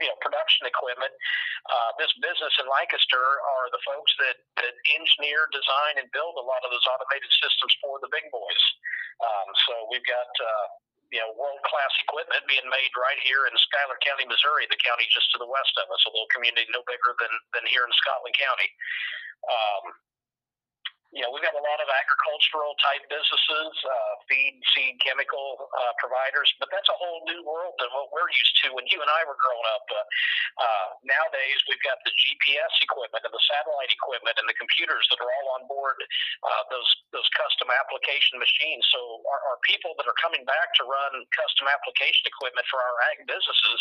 you 0.02 0.10
know 0.10 0.18
production 0.18 0.66
equipment. 0.66 1.14
Uh, 1.70 1.94
this 1.96 2.10
business 2.18 2.52
in 2.58 2.66
Lancaster 2.66 3.22
are 3.22 3.70
the 3.70 3.78
folks 3.86 4.10
that, 4.18 4.36
that 4.58 4.74
engineer, 4.98 5.46
design, 5.54 6.02
and 6.02 6.10
build 6.10 6.34
a 6.34 6.44
lot 6.44 6.58
of 6.66 6.74
those 6.74 6.84
automated 6.90 7.30
systems 7.38 7.72
for 7.78 8.02
the 8.02 8.10
big 8.10 8.26
boys. 8.34 8.64
Um, 9.22 9.48
so 9.70 9.72
we've 9.94 10.04
got 10.10 10.26
uh, 10.42 10.66
you 11.12 11.20
know 11.20 11.30
world 11.36 11.60
class 11.68 11.92
equipment 12.08 12.42
being 12.48 12.64
made 12.72 12.92
right 12.96 13.20
here 13.20 13.44
in 13.44 13.52
Schuyler 13.54 14.00
County, 14.00 14.24
Missouri, 14.24 14.64
the 14.72 14.80
county 14.80 15.04
just 15.12 15.28
to 15.36 15.38
the 15.38 15.46
west 15.46 15.76
of 15.78 15.86
us, 15.92 16.02
a 16.08 16.10
little 16.10 16.28
community 16.32 16.66
no 16.72 16.80
bigger 16.88 17.12
than 17.20 17.32
than 17.52 17.64
here 17.68 17.84
in 17.84 17.92
Scotland 18.00 18.34
County. 18.34 18.68
Um, 19.46 19.84
you 21.12 21.20
know, 21.20 21.28
we've 21.28 21.44
got 21.44 21.52
a 21.52 21.60
lot 21.60 21.76
of 21.84 21.88
agricultural 21.92 22.72
type 22.80 23.04
businesses, 23.12 23.72
uh, 23.84 24.12
feed, 24.24 24.56
seed, 24.72 24.96
chemical 25.04 25.68
uh, 25.68 25.92
providers, 26.00 26.48
but 26.56 26.72
that's 26.72 26.88
a 26.88 26.96
whole 26.96 27.20
new 27.28 27.44
world 27.44 27.76
than 27.76 27.92
what 27.92 28.08
we're 28.16 28.32
used 28.32 28.56
to 28.64 28.72
when 28.72 28.88
you 28.88 28.96
and 28.96 29.12
I 29.12 29.20
were 29.28 29.36
growing 29.36 29.66
up. 29.76 29.84
Uh, 29.92 30.00
uh, 30.64 30.88
nowadays, 31.04 31.60
we've 31.68 31.84
got 31.84 32.00
the 32.08 32.12
GPS 32.16 32.72
equipment 32.80 33.28
and 33.28 33.34
the 33.34 33.44
satellite 33.44 33.92
equipment 33.92 34.40
and 34.40 34.48
the 34.48 34.56
computers 34.56 35.04
that 35.12 35.20
are 35.20 35.28
all 35.28 35.48
on 35.60 35.68
board 35.68 36.00
uh, 36.00 36.62
those 36.72 36.88
those 37.12 37.28
custom 37.36 37.68
application 37.68 38.40
machines. 38.40 38.80
So 38.88 39.20
our, 39.28 39.40
our 39.52 39.58
people 39.68 39.92
that 40.00 40.08
are 40.08 40.16
coming 40.16 40.48
back 40.48 40.72
to 40.80 40.88
run 40.88 41.12
custom 41.36 41.68
application 41.68 42.24
equipment 42.24 42.64
for 42.72 42.80
our 42.80 42.96
ag 43.12 43.28
businesses 43.28 43.80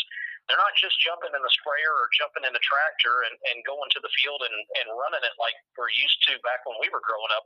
they're 0.50 0.61
not 0.61 0.73
just 0.73 0.97
jumping 1.01 1.33
in 1.38 1.41
the 1.43 1.53
sprayer 1.53 1.93
or 1.93 2.09
jumping 2.17 2.45
in 2.47 2.53
the 2.53 2.63
tractor 2.65 3.29
and, 3.29 3.35
and 3.53 3.61
going 3.67 3.89
to 3.93 4.01
the 4.01 4.09
field 4.21 4.41
and, 4.41 4.57
and 4.81 4.88
running 4.97 5.21
it 5.21 5.35
like 5.38 5.53
we're 5.77 5.91
used 5.93 6.17
to 6.29 6.41
back 6.41 6.65
when 6.65 6.77
we 6.81 6.89
were 6.89 7.03
growing 7.05 7.20
up. 7.29 7.45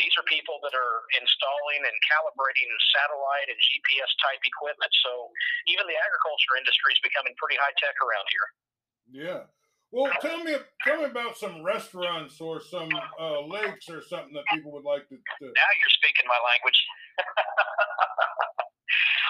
These 0.00 0.16
are 0.16 0.24
people 0.24 0.56
that 0.64 0.72
are 0.72 0.96
installing 1.20 1.84
and 1.84 1.96
calibrating 2.08 2.70
satellite 2.96 3.52
and 3.52 3.58
GPS 3.60 4.10
type 4.24 4.40
equipment. 4.40 4.92
So 5.04 5.28
even 5.68 5.84
the 5.84 5.98
agriculture 6.00 6.56
industry 6.56 6.96
is 6.96 7.00
becoming 7.04 7.36
pretty 7.36 7.60
high 7.60 7.76
tech 7.76 7.96
around 8.00 8.26
here. 8.32 8.48
Yeah. 9.12 9.42
Well, 9.94 10.10
tell 10.18 10.42
me 10.42 10.58
tell 10.82 10.98
me 10.98 11.06
about 11.06 11.38
some 11.38 11.62
restaurants 11.62 12.40
or 12.40 12.58
some 12.58 12.90
uh, 12.90 13.46
lakes 13.46 13.86
or 13.86 14.02
something 14.02 14.34
that 14.34 14.42
people 14.50 14.74
would 14.74 14.82
like 14.82 15.06
to. 15.06 15.14
to... 15.14 15.44
Now 15.46 15.70
you're 15.78 15.94
speaking 15.94 16.26
my 16.26 16.40
language. 16.42 16.80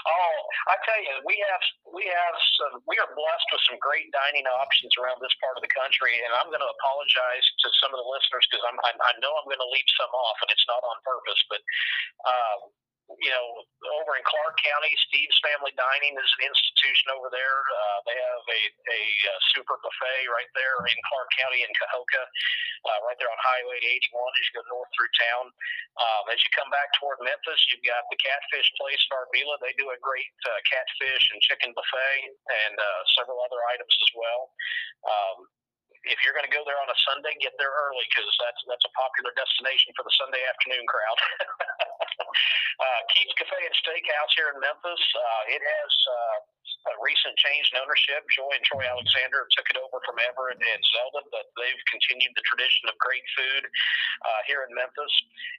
Oh, 0.05 0.37
I 0.69 0.77
tell 0.85 1.01
you, 1.01 1.17
we 1.25 1.37
have 1.49 1.65
we 1.97 2.05
have 2.05 2.37
some 2.61 2.85
we 2.85 2.97
are 3.01 3.09
blessed 3.17 3.49
with 3.53 3.65
some 3.65 3.81
great 3.81 4.13
dining 4.13 4.45
options 4.61 4.93
around 5.01 5.17
this 5.25 5.33
part 5.41 5.57
of 5.57 5.65
the 5.65 5.73
country, 5.73 6.21
and 6.21 6.33
I'm 6.37 6.53
going 6.53 6.61
to 6.61 6.73
apologize 6.77 7.47
to 7.65 7.69
some 7.81 7.89
of 7.89 7.99
the 8.01 8.09
listeners 8.13 8.45
because 8.53 8.65
I'm 8.69 8.77
I, 8.85 8.93
I 8.93 9.13
know 9.25 9.33
I'm 9.33 9.49
going 9.49 9.65
to 9.65 9.73
leave 9.73 9.91
some 9.97 10.13
off, 10.13 10.39
and 10.45 10.53
it's 10.53 10.69
not 10.69 10.85
on 10.85 10.97
purpose, 11.05 11.41
but. 11.49 11.61
Um, 12.29 12.61
you 13.21 13.31
know, 13.33 13.47
over 14.01 14.17
in 14.17 14.25
Clark 14.25 14.57
County, 14.65 14.93
Steve's 15.09 15.37
Family 15.45 15.73
Dining 15.77 16.17
is 16.17 16.31
an 16.41 16.49
institution 16.49 17.13
over 17.13 17.29
there. 17.29 17.59
Uh, 17.69 17.99
they 18.09 18.17
have 18.17 18.45
a, 18.49 18.61
a, 18.65 19.01
a 19.29 19.35
super 19.53 19.77
buffet 19.85 20.21
right 20.33 20.49
there 20.57 20.79
in 20.89 20.97
Clark 21.13 21.29
County 21.37 21.61
in 21.61 21.73
Kahoka, 21.77 22.23
uh, 22.25 22.99
right 23.05 23.19
there 23.21 23.29
on 23.29 23.41
Highway 23.45 23.79
81 23.81 24.09
as 24.09 24.45
you 24.49 24.53
go 24.57 24.65
north 24.73 24.91
through 24.97 25.13
town. 25.21 25.45
Um, 26.01 26.25
as 26.33 26.41
you 26.41 26.51
come 26.57 26.73
back 26.73 26.89
toward 26.97 27.21
Memphis, 27.21 27.61
you've 27.69 27.85
got 27.85 28.09
the 28.09 28.19
Catfish 28.25 28.69
Place 28.81 29.03
in 29.05 29.13
Arbela. 29.13 29.61
They 29.61 29.77
do 29.77 29.93
a 29.93 29.99
great 30.01 30.33
uh, 30.49 30.61
catfish 30.65 31.25
and 31.33 31.39
chicken 31.45 31.77
buffet 31.77 32.19
and 32.33 32.75
uh, 32.81 33.01
several 33.21 33.41
other 33.45 33.61
items 33.69 33.93
as 33.93 34.11
well. 34.17 34.43
Um, 35.05 35.37
if 36.05 36.21
you're 36.21 36.37
going 36.37 36.45
to 36.45 36.53
go 36.53 36.61
there 36.69 36.77
on 36.81 36.89
a 36.89 36.99
Sunday, 37.09 37.33
get 37.41 37.57
there 37.57 37.73
early 37.73 38.05
because 38.13 38.29
that's 38.37 38.61
that's 38.69 38.85
a 38.85 38.93
popular 38.93 39.33
destination 39.33 39.97
for 39.97 40.05
the 40.05 40.13
Sunday 40.21 40.43
afternoon 40.45 40.85
crowd. 40.85 41.19
uh, 42.21 43.01
Keith's 43.15 43.35
Cafe 43.39 43.57
and 43.57 43.77
Steakhouse 43.83 44.33
here 44.37 44.51
in 44.55 44.59
Memphis. 44.61 45.03
Uh, 45.15 45.43
it 45.55 45.63
has 45.63 45.93
uh, 46.07 46.39
a 46.93 46.95
recent 47.01 47.33
change 47.41 47.65
in 47.73 47.81
ownership. 47.81 48.25
Joy 48.33 48.53
and 48.53 48.65
Troy 48.65 48.85
Alexander 48.85 49.49
took 49.57 49.69
it 49.73 49.81
over 49.81 50.01
from 50.05 50.21
Everett 50.21 50.61
and 50.61 50.83
Zelda, 50.93 51.25
but 51.33 51.49
they've 51.57 51.85
continued 51.89 52.33
the 52.37 52.45
tradition 52.45 52.93
of 52.93 52.97
great 53.01 53.25
food 53.37 53.65
uh, 53.65 54.41
here 54.45 54.65
in 54.69 54.71
Memphis. 54.77 55.13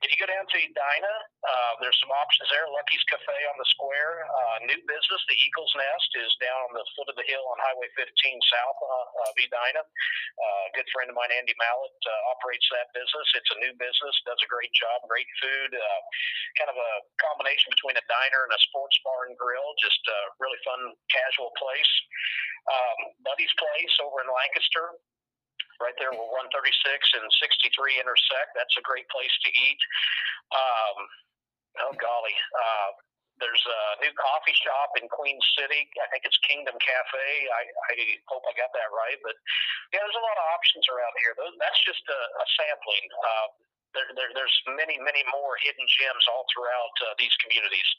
If 0.06 0.14
you 0.14 0.18
go 0.22 0.30
down 0.30 0.46
to 0.46 0.58
Edina, 0.58 1.16
uh, 1.46 1.74
there's 1.82 1.98
some 2.02 2.14
options 2.14 2.50
there. 2.54 2.70
Lucky's 2.70 3.06
Cafe 3.10 3.34
on 3.50 3.58
the 3.58 3.70
square. 3.74 4.26
Uh, 4.26 4.58
new 4.70 4.80
business, 4.86 5.22
the 5.26 5.38
Eagle's 5.38 5.74
Nest, 5.74 6.10
is 6.22 6.32
down 6.42 6.60
on 6.70 6.72
the 6.78 6.86
foot 6.94 7.10
of 7.10 7.18
the 7.18 7.26
hill 7.26 7.42
on 7.50 7.58
Highway 7.70 7.90
15 7.98 8.06
south 8.06 8.80
uh, 8.82 9.26
of 9.30 9.34
Edina. 9.38 9.82
Uh, 9.82 10.70
a 10.70 10.72
good 10.78 10.90
friend 10.94 11.10
of 11.10 11.18
mine, 11.18 11.34
Andy 11.34 11.58
Mallett, 11.58 11.98
uh, 12.06 12.32
operates 12.38 12.66
that 12.70 12.94
business. 12.94 13.28
It's 13.34 13.52
a 13.56 13.62
new 13.66 13.74
business, 13.82 14.14
does 14.30 14.42
a 14.46 14.50
great 14.50 14.74
job, 14.78 15.06
great 15.10 15.30
food, 15.42 15.72
uh, 15.74 16.02
kind 16.58 16.70
of 16.72 16.78
a 16.78 16.92
combination 17.22 17.74
between 17.74 17.98
a 17.98 18.06
diner 18.06 18.46
and 18.46 18.54
a 18.54 18.62
sports 18.70 18.98
bar 19.02 19.28
and 19.30 19.36
grill. 19.36 19.75
Just 19.82 20.02
a 20.08 20.20
really 20.40 20.60
fun 20.66 20.82
casual 21.12 21.52
place. 21.58 21.94
Um, 22.66 23.00
Buddy's 23.22 23.54
Place 23.62 23.94
over 24.02 24.25
in 24.25 24.30
Lancaster, 24.30 24.98
right 25.78 25.94
there 26.02 26.14
where 26.14 26.30
136 26.50 26.50
and 27.18 27.25
63 27.42 28.02
intersect. 28.02 28.50
That's 28.58 28.75
a 28.80 28.84
great 28.86 29.06
place 29.14 29.34
to 29.46 29.50
eat. 29.54 29.82
Um, 30.54 30.98
oh 31.86 31.94
golly, 31.98 32.36
uh, 32.36 32.90
there's 33.44 33.66
a 33.68 33.80
new 34.00 34.14
coffee 34.16 34.56
shop 34.64 34.96
in 34.96 35.12
Queen 35.12 35.36
City. 35.60 35.92
I 36.00 36.08
think 36.12 36.24
it's 36.24 36.40
Kingdom 36.48 36.75
Cafe. 36.80 37.25
I, 37.52 37.64
I 37.68 37.94
hope 38.32 38.48
I 38.48 38.56
got 38.56 38.72
that 38.72 38.90
right, 38.96 39.20
but 39.20 39.36
yeah, 39.92 40.00
there's 40.00 40.20
a 40.20 40.25
lot 40.25 40.40
of 40.40 40.46
options 40.56 40.88
around 40.88 41.16
here. 41.20 41.36
That's 41.36 41.82
just 41.84 42.04
a, 42.08 42.20
a 42.20 42.46
sampling. 42.56 43.06
Uh, 43.12 43.48
there, 43.96 44.12
there, 44.16 44.32
there's 44.36 44.58
many, 44.75 45.00
many 45.00 45.24
more 45.32 45.56
hidden 45.64 45.88
gems 45.88 46.25
all 46.30 46.46
throughout 46.52 46.96
uh, 47.02 47.16
these 47.18 47.34
communities. 47.42 47.90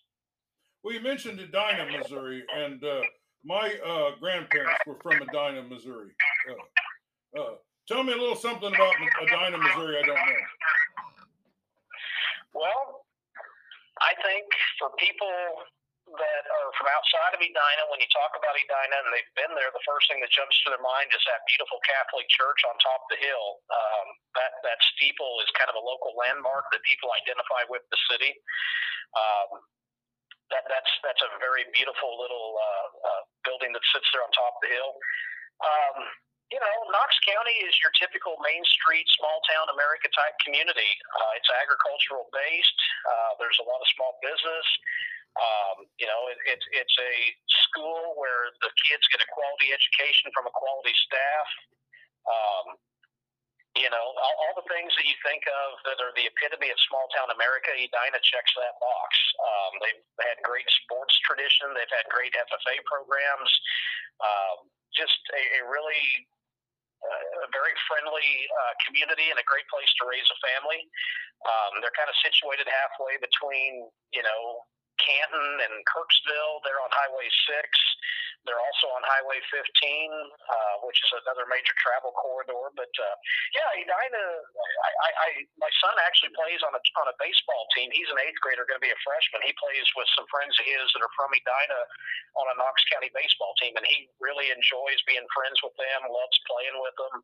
Well, 0.85 0.95
you 0.95 1.03
mentioned 1.03 1.41
Edina, 1.41 1.91
Missouri, 1.91 2.45
and 2.55 2.79
uh, 2.85 3.03
my 3.43 3.75
uh, 3.83 4.15
grandparents 4.21 4.79
were 4.87 5.01
from 5.03 5.19
Edina, 5.19 5.65
Missouri. 5.65 6.13
Uh, 6.47 7.41
uh, 7.41 7.55
tell 7.89 8.05
me 8.05 8.13
a 8.13 8.17
little 8.17 8.37
something 8.37 8.69
about 8.69 8.95
Edina, 9.25 9.59
Missouri. 9.59 9.99
I 9.99 10.07
don't 10.07 10.15
know. 10.15 10.43
Well, 12.55 13.05
I 14.01 14.15
think 14.23 14.47
for 14.79 14.91
people 14.99 15.67
that 16.07 16.45
are 16.47 16.71
from 16.79 16.87
outside 16.95 17.35
of 17.35 17.43
Edina, 17.43 17.83
when 17.91 17.99
you 17.99 18.07
talk 18.15 18.31
about 18.39 18.55
Edina 18.55 18.97
and 19.03 19.11
they've 19.11 19.35
been 19.35 19.51
there, 19.59 19.75
the 19.75 19.83
first 19.83 20.07
thing 20.07 20.23
that 20.23 20.31
jumps 20.31 20.55
to 20.63 20.71
their 20.71 20.83
mind 20.83 21.11
is 21.11 21.23
that 21.27 21.43
beautiful 21.51 21.83
Catholic 21.83 22.31
church 22.31 22.63
on 22.63 22.79
top 22.79 23.03
of 23.03 23.11
the 23.11 23.19
hill. 23.19 23.59
Um, 23.67 24.07
that 24.39 24.55
that 24.63 24.79
steeple 24.95 25.43
is 25.43 25.51
kind 25.59 25.67
of 25.67 25.75
a 25.75 25.83
local 25.83 26.15
landmark 26.15 26.71
that 26.71 26.83
people 26.87 27.11
identify 27.11 27.67
with 27.67 27.83
the 27.91 27.99
city. 28.07 28.39
Um, 29.19 29.67
that 30.55 30.63
that's 30.71 30.93
that's 31.03 31.23
a 31.27 31.31
very 31.43 31.67
beautiful 31.75 32.15
little 32.23 32.55
uh, 32.55 32.89
uh, 33.03 33.23
building 33.43 33.75
that 33.75 33.83
sits 33.91 34.07
there 34.15 34.23
on 34.23 34.31
top 34.31 34.55
of 34.55 34.63
the 34.63 34.71
hill. 34.71 34.95
Um, 35.59 35.97
you 36.55 36.61
know, 36.63 36.77
Knox 36.95 37.11
County 37.27 37.59
is 37.67 37.75
your 37.83 37.91
typical 37.99 38.39
Main 38.39 38.63
Street, 38.63 39.07
small 39.19 39.43
town 39.51 39.67
America 39.75 40.07
type 40.15 40.37
community. 40.47 40.93
Uh, 41.19 41.39
it's 41.39 41.51
agricultural 41.51 42.31
based. 42.31 42.81
Uh, 43.03 43.35
there's 43.43 43.59
a 43.59 43.67
lot 43.67 43.83
of 43.83 43.89
small 43.99 44.15
business. 44.23 44.67
Um, 45.37 45.91
you 45.99 46.07
know, 46.07 46.21
it, 46.33 46.39
it's 46.49 46.67
it's 46.73 46.97
a 46.97 47.15
school 47.69 48.17
where 48.17 48.55
the 48.63 48.71
kids 48.89 49.05
get 49.11 49.21
a 49.21 49.29
quality 49.29 49.75
education 49.75 50.31
from 50.33 50.47
a 50.49 50.55
quality 50.55 50.95
staff. 51.05 51.49
Um, 52.25 52.67
you 53.77 53.93
know, 53.93 54.07
all, 54.17 54.37
all 54.41 54.55
the 54.57 54.65
things 54.73 54.89
that 54.97 55.05
you 55.05 55.13
think 55.21 55.45
of 55.45 55.69
that 55.85 56.01
are 56.01 56.15
the 56.17 56.25
epitome 56.25 56.73
of 56.73 56.79
small 56.89 57.05
town 57.13 57.29
America, 57.29 57.69
Edina 57.77 58.21
checks 58.25 58.55
that 58.57 58.73
box. 58.81 59.11
Um, 59.37 59.73
they've 59.85 60.05
had 60.25 60.41
great 60.41 60.65
sports 60.87 61.13
tradition. 61.29 61.77
They've 61.77 61.93
had 61.93 62.09
great 62.09 62.33
FFA 62.33 62.81
programs. 62.89 63.53
Um, 64.25 64.73
just 64.97 65.21
a, 65.37 65.61
a 65.61 65.69
really 65.69 66.25
a 67.45 67.49
very 67.55 67.75
friendly 67.87 68.29
uh, 68.51 68.75
community 68.87 69.31
and 69.31 69.39
a 69.39 69.47
great 69.47 69.67
place 69.71 69.89
to 70.01 70.09
raise 70.09 70.27
a 70.27 70.39
family. 70.43 70.81
Um, 71.47 71.81
they're 71.81 71.95
kind 71.95 72.11
of 72.11 72.17
situated 72.23 72.67
halfway 72.67 73.21
between, 73.21 73.87
you 74.13 74.25
know, 74.25 74.43
Canton 75.01 75.51
and 75.65 75.75
Kirksville. 75.87 76.63
They're 76.65 76.81
on 76.81 76.93
Highway 76.93 77.29
6. 77.29 77.97
They're 78.47 78.63
also 78.63 78.87
on 78.95 79.03
Highway 79.03 79.43
15, 79.51 79.59
uh, 79.59 80.75
which 80.87 81.03
is 81.03 81.11
another 81.27 81.51
major 81.51 81.75
travel 81.83 82.15
corridor. 82.15 82.71
But 82.79 82.95
uh, 82.95 83.15
yeah, 83.59 83.83
Edina, 83.83 84.23
I, 84.23 84.91
I, 85.03 85.11
I, 85.11 85.29
my 85.59 85.73
son 85.83 85.95
actually 86.07 86.31
plays 86.39 86.63
on 86.63 86.71
a 86.71 86.83
on 87.03 87.11
a 87.11 87.17
baseball 87.19 87.67
team. 87.75 87.91
He's 87.91 88.07
an 88.07 88.23
eighth 88.23 88.39
grader, 88.39 88.63
going 88.63 88.79
to 88.79 88.87
be 88.87 88.95
a 88.95 89.03
freshman. 89.03 89.43
He 89.43 89.51
plays 89.59 89.87
with 89.99 90.07
some 90.15 90.31
friends 90.31 90.55
of 90.63 90.65
his 90.65 90.87
that 90.95 91.03
are 91.03 91.15
from 91.19 91.35
Edina 91.35 91.81
on 92.39 92.47
a 92.55 92.57
Knox 92.63 92.79
County 92.87 93.11
baseball 93.11 93.51
team, 93.59 93.75
and 93.75 93.85
he 93.91 94.07
really 94.23 94.55
enjoys 94.55 95.03
being 95.11 95.27
friends 95.35 95.59
with 95.67 95.75
them. 95.75 96.07
Loves 96.07 96.39
playing 96.47 96.79
with 96.79 96.95
them. 96.95 97.15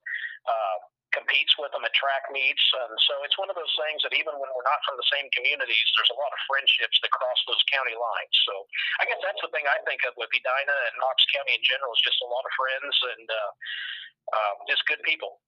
Uh, 0.42 0.76
competes 1.12 1.54
with 1.60 1.70
them 1.72 1.84
at 1.84 1.92
track 1.94 2.26
meets. 2.32 2.64
And 2.82 2.92
so 3.08 3.14
it's 3.22 3.36
one 3.36 3.48
of 3.52 3.56
those 3.56 3.72
things 3.78 4.02
that 4.04 4.16
even 4.16 4.34
when 4.36 4.50
we're 4.52 4.68
not 4.68 4.80
from 4.84 4.96
the 4.96 5.08
same 5.12 5.28
communities, 5.32 5.88
there's 5.96 6.12
a 6.12 6.18
lot 6.18 6.32
of 6.32 6.40
friendships 6.48 6.96
that 7.04 7.12
cross 7.12 7.40
those 7.46 7.62
county 7.70 7.96
lines. 7.96 8.34
So 8.48 8.54
I 9.00 9.08
guess 9.08 9.20
that's 9.20 9.40
the 9.44 9.52
thing 9.52 9.64
I 9.68 9.78
think 9.84 10.02
of 10.08 10.16
with 10.16 10.32
Edina 10.32 10.76
and 10.90 10.94
Knox 10.98 11.16
County 11.32 11.56
in 11.56 11.64
general 11.64 11.92
is 11.94 12.02
just 12.02 12.20
a 12.24 12.28
lot 12.28 12.44
of 12.44 12.52
friends 12.56 12.94
and 13.16 13.26
uh, 13.28 13.50
uh, 14.36 14.54
just 14.66 14.82
good 14.88 15.00
people. 15.04 15.40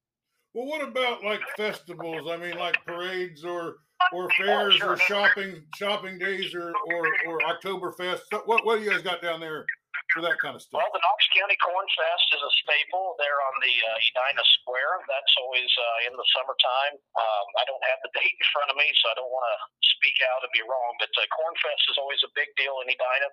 Well, 0.54 0.70
what 0.70 0.86
about 0.86 1.24
like 1.24 1.42
festivals? 1.58 2.30
I 2.30 2.38
mean, 2.38 2.54
like 2.54 2.78
parades 2.86 3.42
or 3.42 3.82
or 4.12 4.30
fairs 4.38 4.78
oh, 4.78 4.78
sure. 4.78 4.92
or 4.92 4.96
shopping 4.96 5.66
shopping 5.74 6.18
days 6.18 6.54
or 6.54 6.72
or 6.94 7.02
or 7.26 7.40
Oktoberfest. 7.42 8.30
What 8.46 8.64
what 8.64 8.78
do 8.78 8.84
you 8.84 8.90
guys 8.90 9.02
got 9.02 9.20
down 9.20 9.40
there 9.40 9.66
for 10.12 10.20
that 10.24 10.36
kind 10.42 10.54
of 10.54 10.62
stuff? 10.62 10.82
Well, 10.82 10.92
the 10.92 11.00
Knox 11.00 11.20
County 11.32 11.56
Corn 11.60 11.88
Fest 11.96 12.28
is 12.36 12.42
a 12.42 12.52
staple 12.60 13.16
there 13.16 13.38
on 13.48 13.54
the 13.64 13.74
uh, 13.88 14.08
Edina 14.12 14.44
Square. 14.60 15.06
That's 15.08 15.34
always 15.40 15.70
uh, 15.70 16.08
in 16.10 16.12
the 16.14 16.26
summertime. 16.36 16.94
Um, 16.96 17.46
I 17.56 17.64
don't 17.64 17.82
have 17.88 18.00
the 18.04 18.12
date 18.12 18.34
in 18.36 18.46
front 18.52 18.68
of 18.68 18.76
me, 18.76 18.88
so 19.00 19.04
I 19.10 19.14
don't 19.16 19.32
want 19.32 19.46
to 19.48 19.58
speak 19.98 20.18
out 20.28 20.44
and 20.44 20.52
be 20.52 20.64
wrong. 20.66 20.92
But 21.00 21.12
uh, 21.16 21.24
Corn 21.32 21.56
Fest 21.64 21.84
is 21.88 21.96
always 21.96 22.20
a 22.26 22.30
big 22.36 22.52
deal 22.60 22.78
in 22.84 22.92
Edina. 22.92 23.28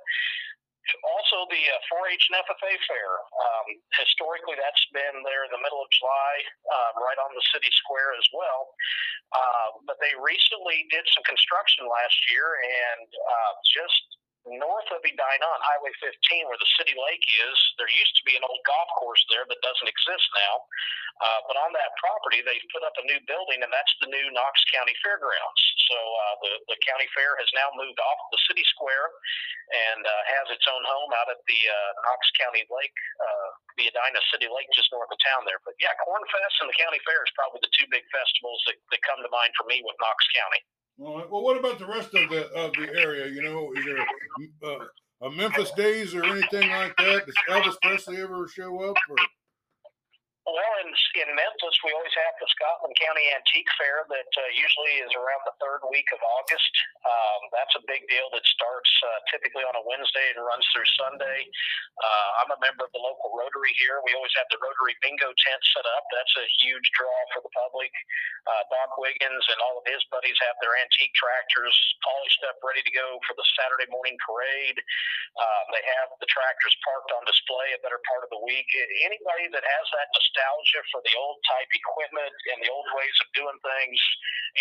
Also, 1.06 1.46
the 1.54 1.62
uh, 1.62 1.94
4-H 1.94 2.26
and 2.34 2.42
FFA 2.42 2.74
fair. 2.90 3.12
Um, 3.38 3.68
historically, 4.02 4.58
that's 4.58 4.82
been 4.90 5.22
there 5.22 5.46
in 5.46 5.54
the 5.54 5.62
middle 5.62 5.78
of 5.78 5.90
July, 5.94 6.34
um, 6.74 6.94
right 7.06 7.22
on 7.22 7.32
the 7.38 7.46
city 7.54 7.70
square 7.86 8.18
as 8.18 8.26
well. 8.34 8.74
Uh, 9.30 9.78
but 9.86 10.02
they 10.02 10.12
recently 10.18 10.90
did 10.90 11.06
some 11.14 11.22
construction 11.24 11.86
last 11.86 12.18
year, 12.34 12.58
and 12.66 13.08
uh, 13.08 13.54
just 13.70 14.04
north 14.50 14.90
of 14.90 15.02
Edina 15.06 15.48
on 15.48 15.62
Highway 15.62 15.94
15, 16.02 16.50
where 16.50 16.58
the 16.58 16.74
city 16.82 16.98
lake 16.98 17.26
is, 17.46 17.58
there 17.78 17.90
used 17.90 18.16
to 18.18 18.26
be 18.26 18.34
an 18.34 18.46
old 18.46 18.62
golf 18.66 18.90
course 18.98 19.22
there 19.30 19.46
that 19.46 19.62
doesn't 19.62 19.90
exist 19.90 20.28
now. 20.34 20.56
Uh, 21.22 21.40
but 21.46 21.58
on 21.62 21.70
that 21.78 21.94
property, 22.02 22.42
they've 22.42 22.66
put 22.74 22.82
up 22.82 22.98
a 22.98 23.06
new 23.06 23.22
building, 23.30 23.62
and 23.62 23.70
that's 23.70 23.94
the 24.02 24.10
new 24.10 24.28
Knox 24.34 24.58
County 24.74 24.98
Fairgrounds. 25.06 25.62
So 25.86 25.98
uh, 25.98 26.36
the 26.42 26.54
the 26.72 26.78
county 26.88 27.06
fair 27.12 27.36
has 27.36 27.50
now 27.52 27.68
moved 27.76 28.00
off 28.00 28.20
the 28.32 28.42
city 28.48 28.64
square 28.72 29.12
and 29.92 30.02
uh, 30.02 30.22
has 30.40 30.48
its 30.56 30.64
own 30.72 30.82
home 30.88 31.12
out 31.20 31.28
at 31.28 31.44
the 31.46 31.62
uh, 31.68 31.92
Knox 32.08 32.22
County 32.40 32.64
Lake, 32.72 32.96
uh, 33.20 33.50
the 33.76 33.86
Edina 33.92 34.22
City 34.32 34.48
Lake, 34.48 34.72
just 34.72 34.90
north 34.96 35.12
of 35.12 35.20
town 35.20 35.44
there. 35.44 35.60
But 35.68 35.76
yeah, 35.84 35.92
Corn 36.02 36.24
Fest 36.32 36.64
and 36.64 36.72
the 36.72 36.80
county 36.80 37.00
fair 37.04 37.20
is 37.22 37.34
probably 37.36 37.60
the 37.60 37.74
two 37.76 37.86
big 37.92 38.08
festivals 38.08 38.64
that, 38.72 38.80
that 38.90 39.04
come 39.04 39.20
to 39.20 39.32
mind 39.36 39.52
for 39.60 39.68
me 39.68 39.84
with 39.84 40.00
Knox 40.00 40.24
County. 40.32 40.64
All 41.00 41.18
right. 41.18 41.30
Well, 41.30 41.44
what 41.44 41.58
about 41.58 41.80
the 41.80 41.88
rest 41.88 42.14
of 42.14 42.30
the 42.30 42.48
of 42.54 42.74
the 42.74 42.90
area? 43.00 43.28
You 43.28 43.42
know, 43.44 43.72
is 43.76 43.86
there 43.86 44.72
uh, 44.72 44.86
a 45.22 45.32
Memphis 45.32 45.72
Days 45.72 46.14
or 46.16 46.24
anything 46.24 46.70
like 46.70 46.96
that? 46.98 47.26
Does 47.26 47.36
Elvis 47.50 47.76
Presley 47.82 48.22
ever 48.22 48.48
show 48.48 48.82
up? 48.90 48.96
Or? 49.10 49.18
Well, 50.52 50.76
in, 50.84 50.92
in 50.92 51.30
Memphis, 51.32 51.78
we 51.80 51.96
always 51.96 52.12
have 52.12 52.36
the 52.36 52.50
Scotland 52.52 52.92
County 53.00 53.24
Antique 53.32 53.72
Fair 53.80 54.04
that 54.12 54.32
uh, 54.36 54.44
usually 54.52 55.00
is 55.00 55.16
around 55.16 55.48
the 55.48 55.56
third 55.64 55.80
week 55.88 56.12
of 56.12 56.20
August. 56.20 56.74
Um, 57.08 57.42
that's 57.56 57.72
a 57.80 57.84
big 57.88 58.04
deal 58.12 58.28
that 58.36 58.44
starts 58.52 58.92
uh, 59.00 59.20
typically 59.32 59.64
on 59.64 59.80
a 59.80 59.84
Wednesday 59.88 60.36
and 60.36 60.44
runs 60.44 60.68
through 60.76 60.92
Sunday. 61.00 61.48
Uh, 62.04 62.30
I'm 62.44 62.52
a 62.52 62.60
member 62.60 62.84
of 62.84 62.92
the 62.92 63.00
local 63.00 63.32
Rotary 63.32 63.72
here. 63.80 64.04
We 64.04 64.12
always 64.12 64.36
have 64.36 64.52
the 64.52 64.60
Rotary 64.60 65.00
Bingo 65.00 65.32
tent 65.32 65.62
set 65.72 65.88
up. 65.88 66.04
That's 66.12 66.36
a 66.44 66.46
huge 66.60 66.88
draw 67.00 67.16
for 67.32 67.40
the 67.48 67.54
public. 67.56 67.96
Uh, 68.44 68.64
Doc 68.76 69.00
Wiggins 69.00 69.46
and 69.56 69.60
all 69.64 69.80
of 69.80 69.88
his 69.88 70.04
buddies 70.12 70.36
have 70.44 70.60
their 70.60 70.76
antique 70.84 71.16
tractors 71.16 71.76
polished 72.04 72.44
up, 72.52 72.60
ready 72.60 72.84
to 72.84 72.92
go 72.92 73.24
for 73.24 73.40
the 73.40 73.48
Saturday 73.56 73.88
morning 73.88 74.20
parade. 74.20 74.84
Uh, 75.40 75.64
they 75.72 75.84
have 75.96 76.12
the 76.20 76.28
tractors 76.28 76.76
parked 76.84 77.16
on 77.16 77.24
display 77.24 77.72
a 77.72 77.80
better 77.80 78.04
part 78.12 78.28
of 78.28 78.30
the 78.36 78.42
week. 78.44 78.68
Anybody 79.08 79.48
that 79.56 79.64
has 79.64 79.86
that 79.96 80.12
nostalgia 80.42 80.82
for 80.90 81.02
the 81.06 81.14
old 81.18 81.38
type 81.46 81.70
equipment 81.70 82.34
and 82.54 82.58
the 82.66 82.72
old 82.74 82.88
ways 82.98 83.18
of 83.22 83.28
doing 83.38 83.58
things, 83.62 84.00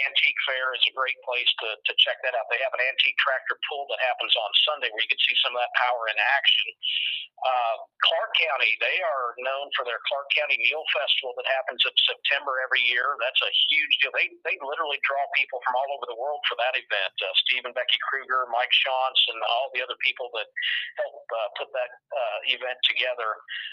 Antique 0.06 0.40
Fair 0.46 0.76
is 0.76 0.84
a 0.86 0.94
great 0.94 1.16
place 1.24 1.48
to, 1.64 1.68
to 1.74 1.92
check 1.98 2.20
that 2.22 2.36
out. 2.36 2.46
They 2.52 2.60
have 2.60 2.74
an 2.76 2.84
antique 2.84 3.16
tractor 3.18 3.56
pull 3.66 3.88
that 3.88 4.00
happens 4.04 4.32
on 4.36 4.50
Sunday 4.68 4.92
where 4.92 5.02
you 5.02 5.10
can 5.10 5.22
see 5.24 5.36
some 5.42 5.56
of 5.56 5.60
that 5.60 5.72
power 5.80 6.06
in 6.12 6.16
action. 6.20 6.68
Uh, 7.40 7.76
Clark 8.04 8.36
County, 8.36 8.76
they 8.84 9.00
are 9.00 9.32
known 9.40 9.72
for 9.72 9.88
their 9.88 9.98
Clark 10.12 10.28
County 10.36 10.60
Mule 10.60 10.84
Festival 10.92 11.32
that 11.40 11.48
happens 11.48 11.80
in 11.80 11.94
September 12.04 12.60
every 12.60 12.84
year. 12.84 13.16
That's 13.16 13.40
a 13.40 13.52
huge 13.72 13.94
deal. 14.04 14.12
They, 14.12 14.28
they 14.44 14.60
literally 14.60 15.00
draw 15.08 15.24
people 15.32 15.58
from 15.64 15.72
all 15.80 15.88
over 15.96 16.04
the 16.04 16.20
world 16.20 16.44
for 16.44 16.60
that 16.60 16.76
event. 16.76 17.14
Uh, 17.16 17.32
Steve 17.48 17.64
and 17.64 17.72
Becky 17.72 17.96
Kruger, 18.04 18.44
Mike 18.52 18.72
Shantz, 18.84 19.20
and 19.32 19.40
all 19.56 19.72
the 19.72 19.80
other 19.80 19.96
people 20.04 20.28
that 20.36 20.48
help 21.00 21.24
uh, 21.32 21.48
put 21.56 21.68
that 21.72 21.90
uh, 22.12 22.38
event 22.52 22.76
together. 22.84 23.30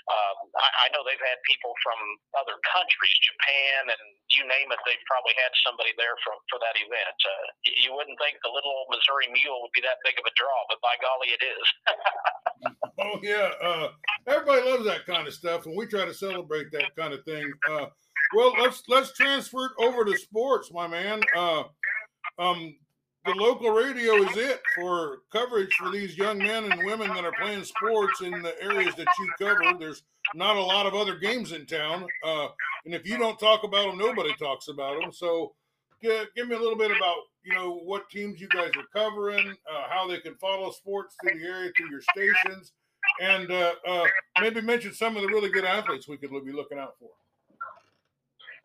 Um, 0.08 0.38
I, 0.56 0.88
I 0.88 0.96
know 0.96 1.04
they've 1.04 1.20
had 1.20 1.40
people 1.44 1.76
from 1.84 1.97
other 2.38 2.58
countries, 2.68 3.18
Japan, 3.24 3.92
and 3.92 4.04
you 4.36 4.44
name 4.46 4.70
it. 4.70 4.80
They've 4.84 5.08
probably 5.08 5.36
had 5.38 5.52
somebody 5.64 5.92
there 5.96 6.16
for, 6.24 6.36
for 6.52 6.58
that 6.62 6.76
event. 6.78 7.18
Uh, 7.22 7.46
you 7.64 7.92
wouldn't 7.96 8.18
think 8.20 8.40
the 8.44 8.52
little 8.52 8.72
old 8.72 8.90
Missouri 8.92 9.32
Mule 9.32 9.60
would 9.64 9.76
be 9.76 9.84
that 9.84 10.02
big 10.04 10.18
of 10.20 10.26
a 10.28 10.34
draw, 10.36 10.60
but 10.68 10.80
by 10.84 10.96
golly, 11.00 11.30
it 11.34 11.44
is. 11.44 11.66
oh 13.04 13.18
yeah, 13.24 13.50
uh, 13.60 13.88
everybody 14.28 14.62
loves 14.68 14.86
that 14.86 15.08
kind 15.08 15.26
of 15.26 15.34
stuff, 15.34 15.66
and 15.66 15.76
we 15.76 15.86
try 15.88 16.06
to 16.06 16.16
celebrate 16.16 16.72
that 16.72 16.96
kind 16.96 17.14
of 17.14 17.24
thing. 17.24 17.46
Uh, 17.70 17.88
well, 18.36 18.54
let's 18.60 18.84
let's 18.88 19.14
transfer 19.14 19.72
it 19.72 19.76
over 19.80 20.04
to 20.06 20.18
sports, 20.18 20.72
my 20.72 20.88
man. 20.88 21.22
Uh, 21.36 21.64
um, 22.40 22.76
the 23.28 23.34
local 23.34 23.72
radio 23.72 24.14
is 24.16 24.38
it 24.38 24.62
for 24.74 25.20
coverage 25.32 25.74
for 25.74 25.92
these 25.92 26.18
young 26.18 26.38
men 26.38 26.72
and 26.72 26.86
women 26.86 27.10
that 27.10 27.26
are 27.26 27.34
playing 27.34 27.64
sports 27.66 28.22
in 28.22 28.42
the 28.42 28.56
areas 28.64 28.96
that 28.96 29.08
you 29.20 29.32
cover. 29.38 29.78
There's 29.78 30.04
not 30.34 30.56
a 30.56 30.62
lot 30.62 30.86
of 30.86 30.96
other 30.96 31.18
games 31.18 31.52
in 31.52 31.66
town, 31.66 32.08
uh, 32.24 32.48
and 32.86 32.94
if 32.94 33.06
you 33.06 33.18
don't 33.18 33.38
talk 33.38 33.64
about 33.64 33.88
them, 33.88 33.98
nobody 33.98 34.34
talks 34.36 34.70
about 34.70 35.02
them. 35.02 35.12
So, 35.12 35.54
give, 36.02 36.28
give 36.36 36.48
me 36.48 36.56
a 36.56 36.60
little 36.60 36.78
bit 36.78 36.92
about 36.92 37.18
you 37.44 37.54
know 37.54 37.80
what 37.84 38.10
teams 38.10 38.40
you 38.40 38.48
guys 38.48 38.72
are 38.78 38.88
covering, 38.94 39.50
uh, 39.50 39.84
how 39.90 40.08
they 40.08 40.20
can 40.20 40.36
follow 40.36 40.72
sports 40.72 41.16
through 41.22 41.38
the 41.40 41.46
area 41.46 41.72
through 41.76 41.90
your 41.90 42.02
stations, 42.02 42.72
and 43.22 43.52
uh, 43.52 43.74
uh, 43.86 44.06
maybe 44.40 44.62
mention 44.62 44.94
some 44.94 45.18
of 45.18 45.22
the 45.22 45.28
really 45.28 45.50
good 45.50 45.66
athletes 45.66 46.08
we 46.08 46.18
could 46.18 46.30
be 46.46 46.54
looking 46.54 46.80
out 46.80 46.96
for. 46.98 47.10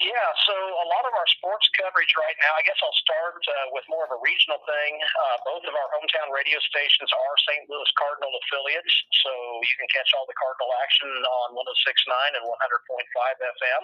Yeah, 0.03 0.31
so 0.51 0.55
a 0.83 0.87
lot 0.91 1.07
of 1.07 1.15
our 1.15 1.29
sports 1.31 1.71
coverage 1.79 2.11
right 2.19 2.35
now, 2.43 2.53
I 2.59 2.67
guess 2.67 2.75
I'll 2.83 3.01
start 3.07 3.39
uh, 3.39 3.71
with 3.71 3.87
more 3.87 4.03
of 4.03 4.11
a 4.11 4.19
regional 4.19 4.59
thing. 4.67 4.99
Uh, 4.99 5.37
both 5.47 5.63
of 5.63 5.71
our 5.79 5.89
hometown 5.95 6.27
radio 6.35 6.59
stations 6.59 7.07
are 7.15 7.35
St. 7.47 7.71
Louis 7.71 7.87
Cardinal 7.95 8.35
affiliates, 8.43 8.91
so 9.23 9.31
you 9.63 9.75
can 9.79 9.87
catch 9.95 10.11
all 10.19 10.27
the 10.27 10.35
Cardinal 10.35 10.75
action 10.83 11.07
on 11.07 11.55
106.9 11.55 12.35
and 12.35 12.43
100.5 12.43 12.51
FM. 12.51 13.83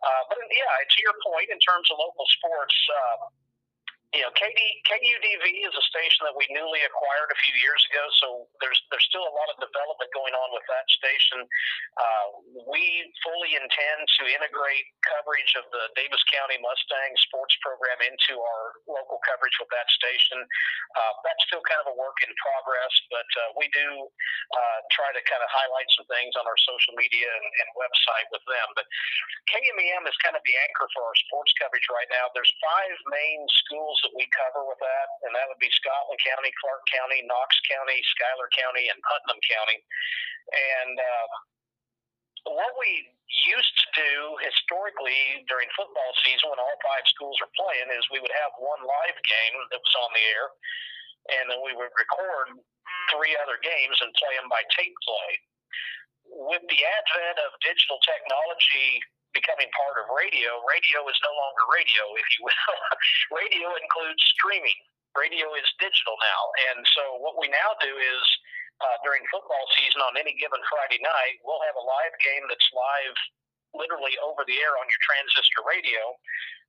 Uh, 0.00 0.22
but 0.32 0.40
yeah, 0.48 0.74
to 0.80 0.98
your 1.04 1.16
point, 1.20 1.52
in 1.52 1.60
terms 1.60 1.92
of 1.92 2.00
local 2.00 2.24
sports, 2.40 2.76
uh, 2.96 3.28
you 4.10 4.26
know, 4.26 4.32
KD, 4.34 4.58
KUDV 4.90 5.46
is 5.62 5.70
a 5.70 5.84
station 5.86 6.26
that 6.26 6.34
we 6.34 6.42
newly 6.50 6.82
acquired 6.82 7.30
a 7.30 7.38
few 7.46 7.54
years 7.62 7.78
ago, 7.94 8.02
so 8.18 8.26
there's 8.58 8.78
there's 8.90 9.06
still 9.06 9.22
a 9.22 9.34
lot 9.38 9.46
of 9.54 9.62
development 9.62 10.10
going 10.10 10.34
on 10.34 10.50
with 10.50 10.66
that 10.66 10.82
station. 10.90 11.46
Uh, 11.94 12.26
we 12.66 13.06
fully 13.22 13.54
intend 13.54 14.00
to 14.18 14.22
integrate 14.26 14.86
coverage 15.06 15.54
of 15.62 15.70
the 15.70 15.94
Davis 15.94 16.18
County 16.26 16.58
Mustang 16.58 17.12
sports 17.30 17.54
program 17.62 18.02
into 18.02 18.34
our 18.34 18.82
local 18.90 19.22
coverage 19.30 19.54
with 19.62 19.70
that 19.70 19.86
station. 19.94 20.42
Uh, 20.98 21.12
that's 21.22 21.46
still 21.46 21.62
kind 21.62 21.78
of 21.86 21.94
a 21.94 21.96
work 21.96 22.18
in 22.26 22.34
progress, 22.34 22.94
but 23.14 23.30
uh, 23.46 23.54
we 23.62 23.70
do 23.70 24.10
uh, 24.10 24.78
try 24.90 25.14
to 25.14 25.22
kind 25.22 25.38
of 25.38 25.50
highlight 25.54 25.86
some 25.94 26.10
things 26.10 26.34
on 26.34 26.42
our 26.50 26.58
social 26.66 26.98
media 26.98 27.30
and, 27.30 27.46
and 27.62 27.68
website 27.78 28.26
with 28.34 28.42
them. 28.50 28.74
But 28.74 28.90
KMEM 29.54 30.02
is 30.10 30.18
kind 30.18 30.34
of 30.34 30.42
the 30.42 30.56
anchor 30.66 30.90
for 30.98 31.06
our 31.06 31.14
sports 31.30 31.54
coverage 31.62 31.86
right 31.94 32.10
now. 32.10 32.26
There's 32.34 32.50
five 32.58 32.98
main 33.06 33.46
schools 33.62 33.99
that 34.04 34.14
we 34.16 34.24
cover 34.32 34.64
with 34.64 34.80
that, 34.80 35.08
and 35.26 35.32
that 35.36 35.46
would 35.50 35.60
be 35.60 35.70
Scotland 35.72 36.20
County, 36.22 36.50
Clark 36.60 36.82
County, 36.90 37.20
Knox 37.26 37.50
County, 37.68 37.98
Schuyler 38.16 38.48
County, 38.52 38.88
and 38.88 38.98
Putnam 39.04 39.40
County. 39.46 39.78
And 40.50 40.96
uh, 40.96 41.28
what 42.56 42.72
we 42.80 42.90
used 43.46 43.74
to 43.84 43.88
do 43.94 44.12
historically 44.42 45.44
during 45.46 45.68
football 45.76 46.12
season 46.24 46.50
when 46.50 46.60
all 46.60 46.78
five 46.84 47.04
schools 47.06 47.38
are 47.40 47.52
playing 47.54 47.88
is 47.94 48.02
we 48.10 48.20
would 48.20 48.34
have 48.34 48.52
one 48.58 48.82
live 48.82 49.18
game 49.22 49.56
that 49.70 49.80
was 49.80 49.96
on 50.02 50.10
the 50.16 50.24
air, 50.34 50.46
and 51.40 51.44
then 51.52 51.60
we 51.62 51.76
would 51.76 51.92
record 51.94 52.58
three 53.12 53.36
other 53.38 53.58
games 53.60 53.96
and 54.02 54.10
play 54.16 54.34
them 54.38 54.48
by 54.50 54.62
tape 54.74 54.96
play. 55.04 55.30
With 56.30 56.62
the 56.70 56.80
advent 56.80 57.38
of 57.42 57.58
digital 57.60 57.98
technology 58.06 59.02
becoming 59.32 59.70
part 59.74 59.96
of 60.02 60.10
radio, 60.10 60.58
radio 60.66 61.06
is 61.06 61.18
no 61.22 61.32
longer 61.32 61.64
radio, 61.70 62.02
if 62.18 62.26
you 62.38 62.40
will. 62.46 62.78
radio 63.40 63.68
includes 63.78 64.22
streaming. 64.34 64.78
Radio 65.18 65.50
is 65.58 65.66
digital 65.82 66.14
now. 66.22 66.42
And 66.70 66.86
so 66.94 67.18
what 67.18 67.34
we 67.38 67.50
now 67.50 67.74
do 67.82 67.90
is 67.90 68.22
uh, 68.80 68.96
during 69.02 69.22
football 69.28 69.64
season 69.74 70.00
on 70.06 70.14
any 70.16 70.34
given 70.38 70.60
Friday 70.70 71.02
night, 71.02 71.42
we'll 71.42 71.62
have 71.66 71.76
a 71.76 71.84
live 71.84 72.14
game 72.22 72.46
that's 72.46 72.68
live 72.72 73.16
literally 73.74 74.14
over 74.22 74.42
the 74.46 74.58
air 74.58 74.74
on 74.78 74.86
your 74.86 75.02
transistor 75.02 75.62
radio. 75.66 76.02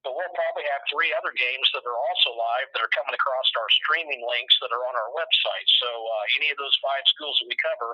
But 0.02 0.18
we'll 0.18 0.34
probably 0.34 0.66
have 0.66 0.82
three 0.90 1.14
other 1.14 1.30
games 1.38 1.68
that 1.78 1.86
are 1.86 2.00
also 2.10 2.34
live 2.34 2.68
that 2.74 2.82
are 2.82 2.90
coming 2.90 3.14
across 3.14 3.48
our 3.54 3.70
streaming 3.86 4.26
links 4.26 4.58
that 4.58 4.74
are 4.74 4.82
on 4.90 4.98
our 4.98 5.14
website. 5.14 5.68
So 5.78 5.90
uh, 5.90 6.26
any 6.42 6.50
of 6.50 6.58
those 6.58 6.74
five 6.82 7.06
schools 7.06 7.38
that 7.38 7.46
we 7.46 7.58
cover, 7.62 7.94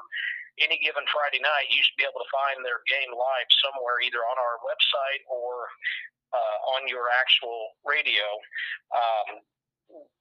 any 0.63 0.80
given 0.80 1.04
Friday 1.12 1.43
night, 1.43 1.67
you 1.67 1.84
should 1.84 2.00
be 2.00 2.08
able 2.08 2.24
to 2.24 2.32
find 2.32 2.63
their 2.63 2.80
game 2.88 3.12
live 3.12 3.50
somewhere, 3.60 4.00
either 4.00 4.24
on 4.24 4.39
our 4.39 4.56
website 4.63 5.22
or 5.28 5.67
uh, 6.32 6.58
on 6.80 6.88
your 6.88 7.12
actual 7.12 7.76
radio. 7.84 8.26
Um, 8.96 9.43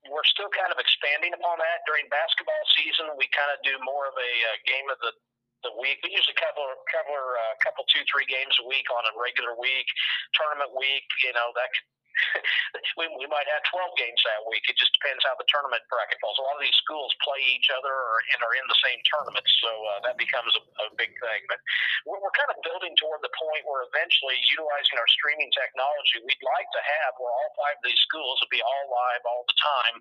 we're 0.07 0.27
still 0.31 0.51
kind 0.55 0.71
of 0.71 0.79
expanding 0.79 1.35
upon 1.35 1.59
that 1.59 1.83
during 1.87 2.07
basketball 2.07 2.65
season. 2.79 3.11
We 3.19 3.27
kind 3.35 3.51
of 3.51 3.59
do 3.67 3.75
more 3.83 4.07
of 4.07 4.15
a, 4.15 4.23
a 4.23 4.51
uh, 4.51 4.57
game 4.67 4.87
of 4.91 4.99
the 5.03 5.11
the 5.65 5.73
week. 5.81 6.01
We 6.05 6.13
usually 6.13 6.37
cover 6.37 6.67
cover 6.93 7.21
a 7.37 7.57
couple, 7.65 7.85
two, 7.89 8.05
three 8.11 8.29
games 8.29 8.53
a 8.61 8.67
week 8.67 8.87
on 8.93 9.05
a 9.09 9.13
regular 9.17 9.57
week. 9.57 9.89
Tournament 10.37 10.73
week, 10.77 11.07
you 11.25 11.33
know, 11.33 11.53
that 11.57 11.69
could 11.73 11.87
we, 12.99 13.05
we 13.21 13.27
might 13.29 13.49
have 13.49 13.63
12 13.73 13.93
games 14.01 14.21
that 14.25 14.41
week. 14.49 14.65
It 14.69 14.77
just 14.81 14.93
depends 14.97 15.25
how 15.25 15.37
the 15.37 15.47
tournament 15.49 15.85
bracket 15.93 16.19
falls. 16.21 16.39
A 16.41 16.45
lot 16.45 16.57
of 16.57 16.65
these 16.65 16.77
schools 16.81 17.13
play 17.21 17.41
each 17.53 17.69
other 17.73 17.93
or, 17.93 18.17
and 18.35 18.41
are 18.41 18.57
in 18.57 18.67
the 18.69 18.81
same 18.81 19.01
tournament, 19.09 19.45
so 19.61 19.71
uh, 19.71 20.01
that 20.09 20.17
becomes 20.17 20.53
a, 20.57 20.63
a 20.85 20.97
big 20.97 21.13
thing. 21.21 21.41
But 21.49 21.61
we're, 22.09 22.21
we're 22.21 22.37
kind 22.37 22.51
of 22.53 22.59
building 22.65 22.97
toward 22.97 23.21
the 23.21 23.33
point 23.37 23.65
where 23.69 23.85
eventually, 23.89 24.39
utilizing 24.53 24.97
our 24.97 25.11
streaming 25.13 25.53
technology, 25.53 26.25
we'd 26.25 26.45
like 26.45 26.69
to 26.73 26.83
have 26.83 27.13
where 27.21 27.33
all 27.33 27.51
five 27.61 27.77
of 27.81 27.85
these 27.85 28.01
schools 28.09 28.41
will 28.41 28.53
be 28.53 28.65
all 28.65 28.87
live 28.89 29.23
all 29.29 29.45
the 29.45 29.59
time, 29.61 29.97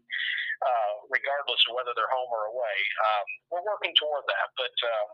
uh, 0.64 0.94
regardless 1.12 1.62
of 1.68 1.76
whether 1.76 1.92
they're 1.96 2.12
home 2.12 2.32
or 2.32 2.52
away. 2.52 2.78
Um, 3.12 3.28
we're 3.52 3.68
working 3.68 3.94
toward 4.00 4.24
that, 4.32 4.56
but. 4.56 4.76
Uh, 4.80 5.08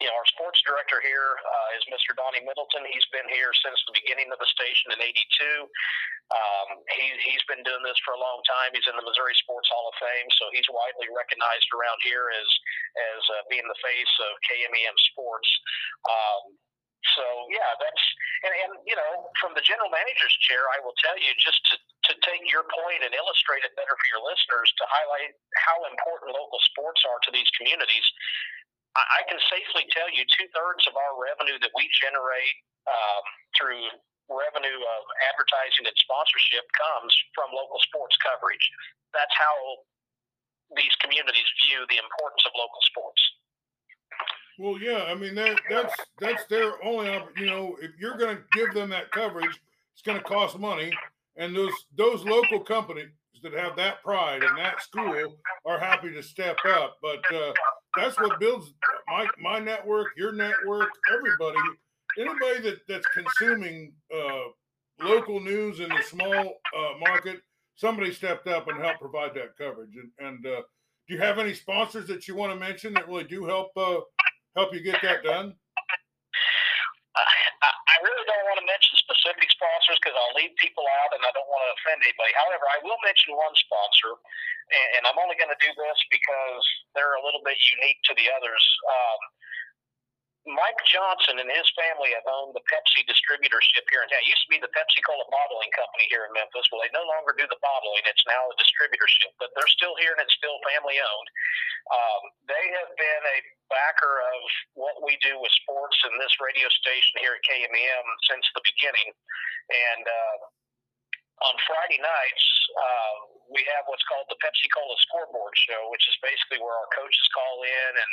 you 0.00 0.08
know, 0.08 0.16
our 0.16 0.28
sports 0.32 0.64
director 0.64 0.96
here 1.04 1.36
uh, 1.36 1.76
is 1.76 1.84
Mr. 1.92 2.16
Donnie 2.16 2.40
Middleton. 2.40 2.88
He's 2.88 3.04
been 3.12 3.28
here 3.28 3.52
since 3.60 3.76
the 3.84 3.92
beginning 3.92 4.32
of 4.32 4.40
the 4.40 4.48
station 4.48 4.96
in 4.96 4.98
'82. 5.00 5.68
Um, 6.32 6.68
he, 6.96 7.06
he's 7.28 7.44
been 7.44 7.60
doing 7.60 7.84
this 7.84 8.00
for 8.00 8.16
a 8.16 8.20
long 8.20 8.40
time. 8.48 8.72
He's 8.72 8.88
in 8.88 8.96
the 8.96 9.04
Missouri 9.04 9.36
Sports 9.44 9.68
Hall 9.68 9.92
of 9.92 9.96
Fame, 10.00 10.28
so 10.40 10.48
he's 10.56 10.66
widely 10.72 11.12
recognized 11.12 11.68
around 11.76 12.00
here 12.00 12.32
as 12.32 12.48
as 13.12 13.22
uh, 13.28 13.42
being 13.52 13.66
the 13.68 13.80
face 13.84 14.14
of 14.24 14.32
KMEM 14.48 14.96
sports. 15.12 15.48
Um, 16.08 16.56
so 17.16 17.24
yeah, 17.52 17.72
that's 17.76 18.04
and, 18.48 18.52
and 18.56 18.72
you 18.88 18.96
know, 18.96 19.28
from 19.36 19.52
the 19.52 19.64
general 19.64 19.92
manager's 19.92 20.36
chair, 20.48 20.64
I 20.72 20.80
will 20.80 20.96
tell 21.00 21.16
you 21.20 21.32
just 21.36 21.60
to 21.72 21.76
to 21.76 22.12
take 22.24 22.40
your 22.48 22.64
point 22.64 23.04
and 23.04 23.12
illustrate 23.12 23.64
it 23.68 23.76
better 23.76 23.92
for 23.92 24.08
your 24.16 24.24
listeners 24.24 24.72
to 24.80 24.84
highlight 24.88 25.36
how 25.68 25.76
important 25.92 26.32
local 26.32 26.60
sports 26.72 27.04
are 27.04 27.20
to 27.28 27.30
these 27.32 27.48
communities. 27.56 28.06
I 28.98 29.22
can 29.30 29.38
safely 29.46 29.86
tell 29.94 30.10
you 30.10 30.26
two 30.26 30.50
thirds 30.50 30.82
of 30.90 30.98
our 30.98 31.14
revenue 31.14 31.58
that 31.62 31.70
we 31.78 31.86
generate 32.02 32.56
um, 32.90 33.24
through 33.54 33.86
revenue 34.26 34.78
of 34.78 35.02
advertising 35.30 35.86
and 35.86 35.96
sponsorship 35.98 36.66
comes 36.74 37.10
from 37.34 37.54
local 37.54 37.78
sports 37.86 38.18
coverage. 38.22 38.62
That's 39.14 39.34
how 39.34 39.54
these 40.74 40.94
communities 41.02 41.46
view 41.66 41.82
the 41.90 41.98
importance 41.98 42.42
of 42.46 42.54
local 42.54 42.82
sports. 42.86 43.22
Well, 44.58 44.76
yeah, 44.78 45.10
I 45.10 45.14
mean 45.14 45.34
that 45.34 45.58
that's 45.70 45.94
that's 46.20 46.44
their 46.46 46.74
only 46.84 47.10
you 47.36 47.46
know 47.46 47.76
if 47.80 47.90
you're 47.98 48.18
going 48.18 48.36
to 48.36 48.42
give 48.52 48.74
them 48.74 48.90
that 48.90 49.10
coverage, 49.10 49.58
it's 49.94 50.02
going 50.02 50.18
to 50.18 50.24
cost 50.24 50.58
money, 50.58 50.92
and 51.36 51.56
those 51.56 51.72
those 51.96 52.24
local 52.24 52.60
companies 52.60 53.10
that 53.42 53.54
have 53.54 53.74
that 53.76 54.02
pride 54.02 54.42
and 54.42 54.58
that 54.58 54.82
school 54.82 55.38
are 55.64 55.78
happy 55.78 56.12
to 56.12 56.22
step 56.22 56.58
up. 56.66 56.98
But 57.00 57.20
uh, 57.34 57.52
that's 57.96 58.18
what 58.18 58.38
builds 58.40 58.72
my 59.08 59.26
my 59.40 59.58
network, 59.58 60.08
your 60.16 60.32
network, 60.32 60.88
everybody, 61.12 61.58
anybody 62.18 62.60
that 62.62 62.78
that's 62.88 63.06
consuming 63.08 63.92
uh, 64.14 65.04
local 65.04 65.40
news 65.40 65.80
in 65.80 65.88
the 65.88 66.02
small 66.02 66.60
uh, 66.76 66.98
market. 67.00 67.40
Somebody 67.76 68.12
stepped 68.12 68.46
up 68.46 68.68
and 68.68 68.78
helped 68.80 69.00
provide 69.00 69.34
that 69.34 69.56
coverage. 69.56 69.96
And, 69.96 70.10
and 70.26 70.46
uh, 70.46 70.62
do 71.08 71.14
you 71.14 71.18
have 71.18 71.38
any 71.38 71.54
sponsors 71.54 72.06
that 72.08 72.28
you 72.28 72.34
want 72.34 72.52
to 72.52 72.58
mention 72.58 72.92
that 72.94 73.08
really 73.08 73.24
do 73.24 73.44
help 73.44 73.70
uh, 73.76 74.00
help 74.54 74.74
you 74.74 74.82
get 74.82 74.98
that 75.02 75.24
done? 75.24 75.54
I 77.90 77.96
really 78.06 78.24
don't 78.24 78.44
want 78.48 78.58
to 78.62 78.66
mention 78.66 78.96
specific 78.96 79.50
sponsors 79.50 79.98
because 80.00 80.16
I'll 80.16 80.29
leave 80.40 80.56
people 80.56 80.88
out 81.04 81.12
and 81.12 81.22
I 81.22 81.30
don't 81.36 81.46
want 81.52 81.60
to 81.68 81.72
offend 81.76 82.00
anybody. 82.00 82.32
However, 82.40 82.64
I 82.72 82.80
will 82.80 82.96
mention 83.04 83.36
one 83.36 83.52
sponsor, 83.60 84.16
and 84.96 85.04
I'm 85.04 85.20
only 85.20 85.36
going 85.36 85.52
to 85.52 85.60
do 85.60 85.68
this 85.76 85.98
because 86.08 86.64
they're 86.96 87.20
a 87.20 87.24
little 87.24 87.44
bit 87.44 87.60
unique 87.76 88.00
to 88.08 88.16
the 88.16 88.26
others. 88.32 88.64
Um, 88.88 89.20
Mike 90.48 90.80
Johnson 90.88 91.36
and 91.36 91.52
his 91.52 91.68
family 91.76 92.16
have 92.16 92.24
owned 92.24 92.56
the 92.56 92.64
Pepsi 92.64 93.04
distributorship 93.04 93.84
here 93.92 94.00
in 94.00 94.08
town. 94.08 94.24
It 94.24 94.32
used 94.32 94.44
to 94.48 94.52
be 94.56 94.62
the 94.62 94.72
Pepsi 94.72 95.04
Cola 95.04 95.28
bottling 95.28 95.68
company 95.76 96.08
here 96.08 96.24
in 96.24 96.32
Memphis. 96.32 96.64
Well, 96.72 96.80
they 96.80 96.88
no 96.96 97.04
longer 97.04 97.36
do 97.36 97.44
the 97.44 97.60
bottling. 97.60 98.00
It's 98.08 98.24
now 98.24 98.48
a 98.48 98.56
distributorship, 98.56 99.36
but 99.36 99.52
they're 99.52 99.68
still 99.76 99.92
here 100.00 100.16
and 100.16 100.22
it's 100.24 100.32
still 100.40 100.56
family 100.64 100.96
owned. 100.96 101.28
Um, 101.92 102.22
they 102.48 102.64
have 102.80 102.92
been 102.96 103.24
a 103.36 103.38
backer 103.68 104.16
of 104.16 104.40
what 104.80 104.96
we 105.04 105.20
do 105.20 105.36
with 105.36 105.52
sports 105.60 106.00
and 106.08 106.16
this 106.16 106.32
radio 106.40 106.72
station 106.72 107.20
here 107.20 107.36
at 107.36 107.44
KMEM 107.44 108.04
since 108.32 108.44
the 108.56 108.64
beginning. 108.64 109.12
And 109.12 110.04
uh, 110.08 110.36
on 111.52 111.54
Friday 111.68 112.00
nights, 112.00 112.46
uh, 112.80 113.16
we 113.50 113.62
have 113.74 113.86
what's 113.90 114.06
called 114.06 114.26
the 114.30 114.38
Pepsi 114.38 114.70
Cola 114.70 114.96
Scoreboard 115.10 115.54
Show, 115.66 115.90
which 115.90 116.06
is 116.06 116.16
basically 116.22 116.62
where 116.62 116.74
our 116.74 116.90
coaches 116.94 117.28
call 117.34 117.62
in 117.66 117.92
and 117.98 118.12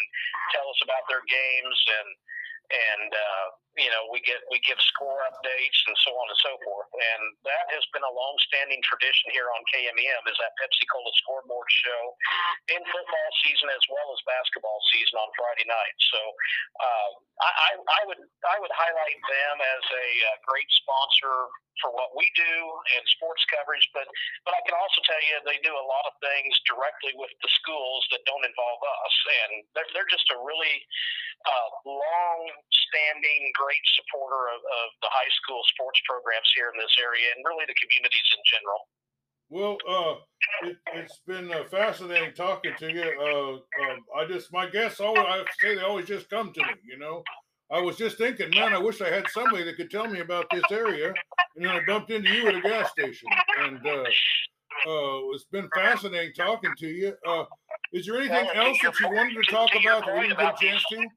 tell 0.53 0.65
us 0.65 0.81
about 0.81 1.05
their 1.09 1.21
games 1.29 1.77
and 2.01 2.09
and 2.67 3.09
uh, 3.11 3.47
you 3.79 3.87
know 3.93 4.09
we 4.11 4.19
get 4.27 4.41
we 4.51 4.59
give 4.67 4.79
score 4.91 5.23
updates 5.29 5.79
and 5.87 5.95
so 6.03 6.11
on 6.17 6.25
and 6.27 6.39
so 6.43 6.53
forth. 6.67 6.91
And 6.91 7.21
that 7.47 7.65
has 7.71 7.85
been 7.95 8.03
a 8.03 8.13
long-standing 8.13 8.81
tradition 8.83 9.31
here 9.31 9.47
on 9.53 9.61
KMEM 9.71 10.23
is 10.27 10.37
that 10.41 10.51
Pepsi 10.59 10.85
Cola 10.91 11.13
Scoreboard 11.23 11.69
Show 11.71 12.03
in 12.75 12.81
football 12.91 13.29
season 13.45 13.71
as 13.71 13.83
well 13.87 14.09
as 14.11 14.19
basketball 14.27 14.79
season 14.91 15.15
on 15.21 15.29
Friday 15.39 15.67
night. 15.69 15.97
So 16.11 16.21
uh, 16.83 17.09
I, 17.37 17.71
I 17.77 18.01
would 18.09 18.21
I 18.43 18.57
would 18.59 18.73
highlight 18.73 19.21
them 19.21 19.55
as 19.61 19.83
a, 19.93 20.07
a 20.33 20.35
great 20.43 20.69
sponsor 20.83 21.47
for 21.81 21.93
what 21.93 22.09
we 22.17 22.25
do 22.33 22.55
and 22.97 23.03
sports 23.13 23.45
coverage, 23.53 23.85
but 23.93 24.09
but 24.45 24.57
I 24.57 24.61
can 24.65 24.73
also 24.73 24.99
tell 25.05 25.21
you 25.21 25.37
they 25.45 25.61
do 25.61 25.73
a 25.73 25.85
lot 25.85 26.09
of 26.09 26.17
things 26.19 26.57
directly 26.65 27.13
with 27.13 27.29
the 27.45 27.51
schools 27.61 28.01
that 28.09 28.25
don't 28.25 28.41
involve 28.41 28.81
us, 28.81 29.15
and 29.45 29.51
they're 29.77 29.89
they're 29.93 30.09
just 30.09 30.25
a 30.33 30.41
really 30.41 30.81
uh, 31.45 31.69
long-standing, 32.57 33.51
great 33.53 33.85
supporter 33.93 34.49
of, 34.49 34.59
of 34.61 34.87
the 35.01 35.09
high 35.11 35.31
school 35.43 35.61
sports 35.73 36.01
programs 36.09 36.49
here 36.55 36.69
in 36.73 36.77
this 36.79 36.95
area, 36.97 37.27
and 37.35 37.45
really 37.45 37.65
the 37.67 37.77
communities 37.77 38.29
in 38.33 38.41
general. 38.49 38.81
Well, 39.49 39.77
uh, 39.87 40.15
it, 40.67 40.77
has 40.91 41.11
been 41.25 41.51
uh, 41.51 41.63
fascinating 41.71 42.33
talking 42.33 42.73
to 42.79 42.87
you. 42.91 43.07
Uh, 43.15 43.55
uh, 43.55 44.19
I 44.19 44.27
just, 44.27 44.51
my 44.51 44.69
guests 44.69 44.99
always, 44.99 45.23
I 45.23 45.37
have 45.37 45.45
to 45.45 45.57
say, 45.59 45.75
they 45.75 45.81
always 45.81 46.05
just 46.05 46.29
come 46.29 46.51
to 46.51 46.61
me. 46.61 46.75
You 46.83 46.99
know, 46.99 47.23
I 47.71 47.79
was 47.79 47.95
just 47.95 48.17
thinking, 48.17 48.49
man, 48.51 48.73
I 48.73 48.77
wish 48.77 49.01
I 49.01 49.09
had 49.09 49.29
somebody 49.29 49.63
that 49.63 49.77
could 49.77 49.91
tell 49.91 50.07
me 50.07 50.19
about 50.19 50.47
this 50.51 50.67
area. 50.71 51.13
And 51.55 51.65
then 51.65 51.71
I 51.71 51.79
bumped 51.87 52.11
into 52.11 52.29
you 52.29 52.47
at 52.47 52.55
a 52.55 52.61
gas 52.61 52.91
station, 52.91 53.29
and 53.59 53.79
uh, 53.87 54.03
uh, 54.85 55.19
it's 55.33 55.45
been 55.45 55.69
fascinating 55.73 56.33
talking 56.35 56.73
to 56.77 56.87
you. 56.87 57.13
Uh, 57.25 57.45
is 57.93 58.05
there 58.05 58.17
anything 58.17 58.47
else 58.53 58.77
that 58.83 58.99
you 58.99 59.07
wanted 59.07 59.33
to 59.33 59.51
talk 59.51 59.71
about 59.79 60.05
that 60.05 60.15
we 60.15 60.27
didn't 60.27 60.39
get 60.39 60.53
a 60.53 60.65
chance 60.65 60.83
to? 60.91 61.07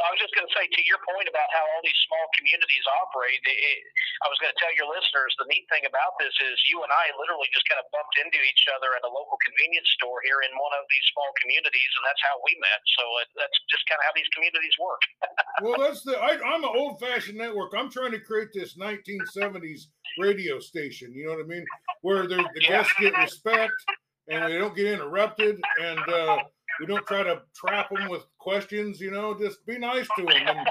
I 0.00 0.08
was 0.12 0.20
just 0.20 0.32
going 0.32 0.48
to 0.48 0.54
say 0.56 0.64
to 0.64 0.82
your 0.88 1.00
point 1.04 1.28
about 1.28 1.48
how 1.52 1.60
all 1.60 1.82
these 1.84 1.96
small 2.08 2.24
communities 2.40 2.84
operate. 3.04 3.40
It, 3.44 3.80
I 4.24 4.28
was 4.32 4.40
going 4.40 4.52
to 4.52 4.60
tell 4.60 4.72
your 4.72 4.88
listeners 4.88 5.32
the 5.36 5.48
neat 5.52 5.68
thing 5.68 5.84
about 5.84 6.16
this 6.16 6.32
is 6.40 6.56
you 6.72 6.80
and 6.80 6.88
I 6.88 7.12
literally 7.20 7.48
just 7.52 7.68
kind 7.68 7.80
of 7.80 7.86
bumped 7.92 8.16
into 8.16 8.40
each 8.40 8.64
other 8.72 8.96
at 8.96 9.04
a 9.04 9.10
local 9.12 9.36
convenience 9.44 9.88
store 10.00 10.24
here 10.24 10.40
in 10.40 10.52
one 10.56 10.74
of 10.76 10.84
these 10.88 11.06
small 11.12 11.30
communities, 11.44 11.90
and 12.00 12.04
that's 12.08 12.22
how 12.24 12.36
we 12.40 12.52
met. 12.60 12.80
So 12.96 13.04
it, 13.20 13.28
that's 13.36 13.58
just 13.68 13.84
kind 13.88 14.00
of 14.00 14.04
how 14.08 14.14
these 14.16 14.30
communities 14.32 14.74
work. 14.80 15.02
well, 15.64 15.76
that's 15.76 16.00
the 16.02 16.16
I, 16.16 16.40
I'm 16.40 16.64
an 16.64 16.72
old-fashioned 16.72 17.36
network. 17.36 17.76
I'm 17.76 17.92
trying 17.92 18.16
to 18.16 18.22
create 18.24 18.56
this 18.56 18.80
1970s 18.80 19.92
radio 20.16 20.58
station. 20.60 21.12
You 21.12 21.28
know 21.28 21.36
what 21.36 21.44
I 21.44 21.48
mean? 21.48 21.64
Where 22.00 22.24
the 22.24 22.40
guests 22.56 22.92
get 22.96 23.12
respect 23.20 23.76
and 24.32 24.48
they 24.48 24.56
don't 24.56 24.76
get 24.76 24.88
interrupted 24.96 25.60
and. 25.80 26.00
uh 26.08 26.38
we 26.80 26.86
don't 26.86 27.06
try 27.06 27.22
to 27.22 27.42
trap 27.54 27.90
them 27.90 28.08
with 28.08 28.24
questions, 28.38 29.00
you 29.00 29.10
know, 29.10 29.38
just 29.38 29.64
be 29.66 29.78
nice 29.78 30.08
to 30.16 30.24
them 30.24 30.56
and 30.56 30.68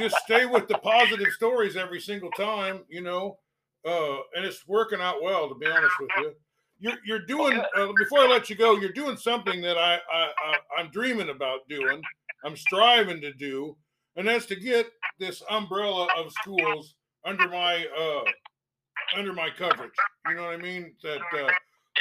just 0.00 0.16
stay 0.24 0.44
with 0.44 0.66
the 0.66 0.78
positive 0.78 1.28
stories 1.28 1.76
every 1.76 2.00
single 2.00 2.30
time, 2.32 2.80
you 2.88 3.00
know. 3.00 3.38
Uh, 3.86 4.16
and 4.34 4.44
it's 4.44 4.66
working 4.66 5.00
out 5.00 5.22
well, 5.22 5.48
to 5.48 5.54
be 5.54 5.66
honest 5.66 5.94
with 6.00 6.10
you. 6.18 6.32
You're, 6.80 6.98
you're 7.04 7.26
doing, 7.26 7.60
uh, 7.76 7.92
before 7.98 8.20
I 8.20 8.26
let 8.26 8.50
you 8.50 8.56
go, 8.56 8.76
you're 8.76 8.92
doing 8.92 9.16
something 9.16 9.60
that 9.62 9.78
I, 9.78 9.94
I, 10.12 10.22
I, 10.22 10.56
I'm 10.78 10.90
dreaming 10.90 11.28
about 11.28 11.60
doing, 11.68 12.02
I'm 12.44 12.56
striving 12.56 13.20
to 13.20 13.32
do, 13.32 13.76
and 14.16 14.26
that's 14.26 14.46
to 14.46 14.56
get 14.56 14.86
this 15.18 15.42
umbrella 15.50 16.08
of 16.16 16.32
schools 16.42 16.94
under 17.24 17.48
my 17.48 17.86
uh, 17.98 18.22
under 19.16 19.32
my 19.32 19.50
coverage. 19.50 19.92
You 20.28 20.34
know 20.36 20.44
what 20.44 20.54
I 20.54 20.56
mean? 20.56 20.94
That 21.02 21.20
uh, 21.38 21.50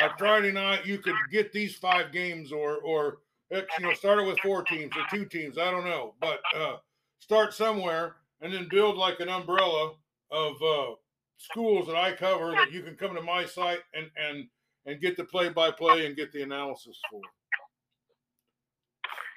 on 0.02 0.12
Friday 0.18 0.52
night 0.52 0.86
you 0.86 0.98
could 0.98 1.16
get 1.32 1.52
these 1.52 1.76
five 1.76 2.12
games 2.12 2.52
or 2.52 2.78
or 2.78 3.20
you 3.52 3.64
know 3.80 3.94
start 3.94 4.20
it 4.20 4.28
with 4.28 4.40
four 4.40 4.64
teams 4.64 4.92
or 4.96 5.04
two 5.10 5.26
teams. 5.26 5.58
I 5.58 5.72
don't 5.72 5.86
know, 5.86 6.14
but 6.20 6.40
uh, 6.56 6.78
start 7.20 7.54
somewhere 7.54 8.16
and 8.42 8.54
then 8.54 8.68
build 8.70 8.98
like 8.98 9.20
an 9.20 9.30
umbrella 9.30 9.94
of 10.32 10.54
uh, 10.62 10.96
schools 11.38 11.88
that 11.88 11.96
I 11.96 12.14
cover 12.14 12.52
that 12.52 12.72
you 12.72 12.84
can 12.84 12.96
come 12.96 13.16
to 13.16 13.22
my 13.22 13.46
site 13.46 13.80
and 13.94 14.10
and 14.16 14.48
and 14.86 15.02
get 15.02 15.18
the 15.18 15.24
play 15.24 15.50
by 15.50 15.72
play 15.72 16.06
and 16.06 16.16
get 16.16 16.32
the 16.32 16.42
analysis 16.42 16.98
for. 17.10 17.22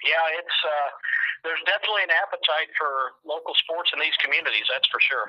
Yeah, 0.03 0.39
it's 0.39 0.57
uh, 0.65 0.89
there's 1.43 1.63
definitely 1.65 2.03
an 2.03 2.11
appetite 2.11 2.71
for 2.77 3.19
local 3.25 3.53
sports 3.55 3.91
in 3.93 3.99
these 3.99 4.15
communities. 4.23 4.67
That's 4.71 4.87
for 4.87 4.99
sure. 4.99 5.27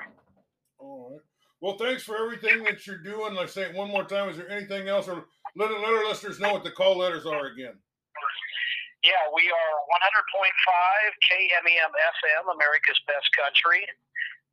All 0.79 1.11
right. 1.11 1.34
Well, 1.65 1.81
thanks 1.81 2.05
for 2.05 2.13
everything 2.13 2.61
that 2.69 2.85
you're 2.85 3.01
doing. 3.01 3.33
Let's 3.33 3.57
say 3.57 3.65
it 3.65 3.73
one 3.73 3.89
more 3.89 4.05
time. 4.05 4.29
Is 4.29 4.37
there 4.37 4.45
anything 4.53 4.85
else, 4.85 5.09
or 5.09 5.25
let, 5.57 5.73
let 5.73 5.81
our 5.81 6.05
listeners 6.05 6.37
know 6.37 6.53
what 6.53 6.61
the 6.61 6.69
call 6.69 7.01
letters 7.01 7.25
are 7.25 7.49
again? 7.49 7.73
Yeah, 9.01 9.25
we 9.33 9.49
are 9.49 9.73
100.5 9.89 10.45
KMEM 11.25 11.89
FM, 11.89 12.53
America's 12.53 13.01
Best 13.09 13.25
Country. 13.33 13.81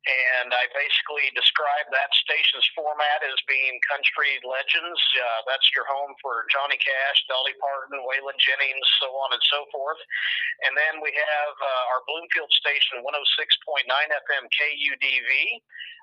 And 0.03 0.51
I 0.51 0.67
basically 0.75 1.31
describe 1.31 1.87
that 1.95 2.11
station's 2.19 2.67
format 2.75 3.23
as 3.23 3.39
being 3.47 3.79
country 3.87 4.35
legends. 4.43 4.99
Uh, 5.15 5.47
that's 5.47 5.63
your 5.71 5.87
home 5.87 6.11
for 6.19 6.43
Johnny 6.51 6.75
Cash, 6.75 7.19
Dolly 7.31 7.55
Parton, 7.63 8.03
Waylon 8.03 8.35
Jennings, 8.35 8.87
so 8.99 9.15
on 9.15 9.31
and 9.31 9.43
so 9.47 9.63
forth. 9.71 9.99
And 10.67 10.75
then 10.75 10.99
we 10.99 11.15
have 11.15 11.55
uh, 11.55 11.91
our 11.95 12.03
Bloomfield 12.03 12.51
station, 12.51 12.99
106.9 12.99 13.87
FM 13.87 14.43
KUDV 14.51 15.31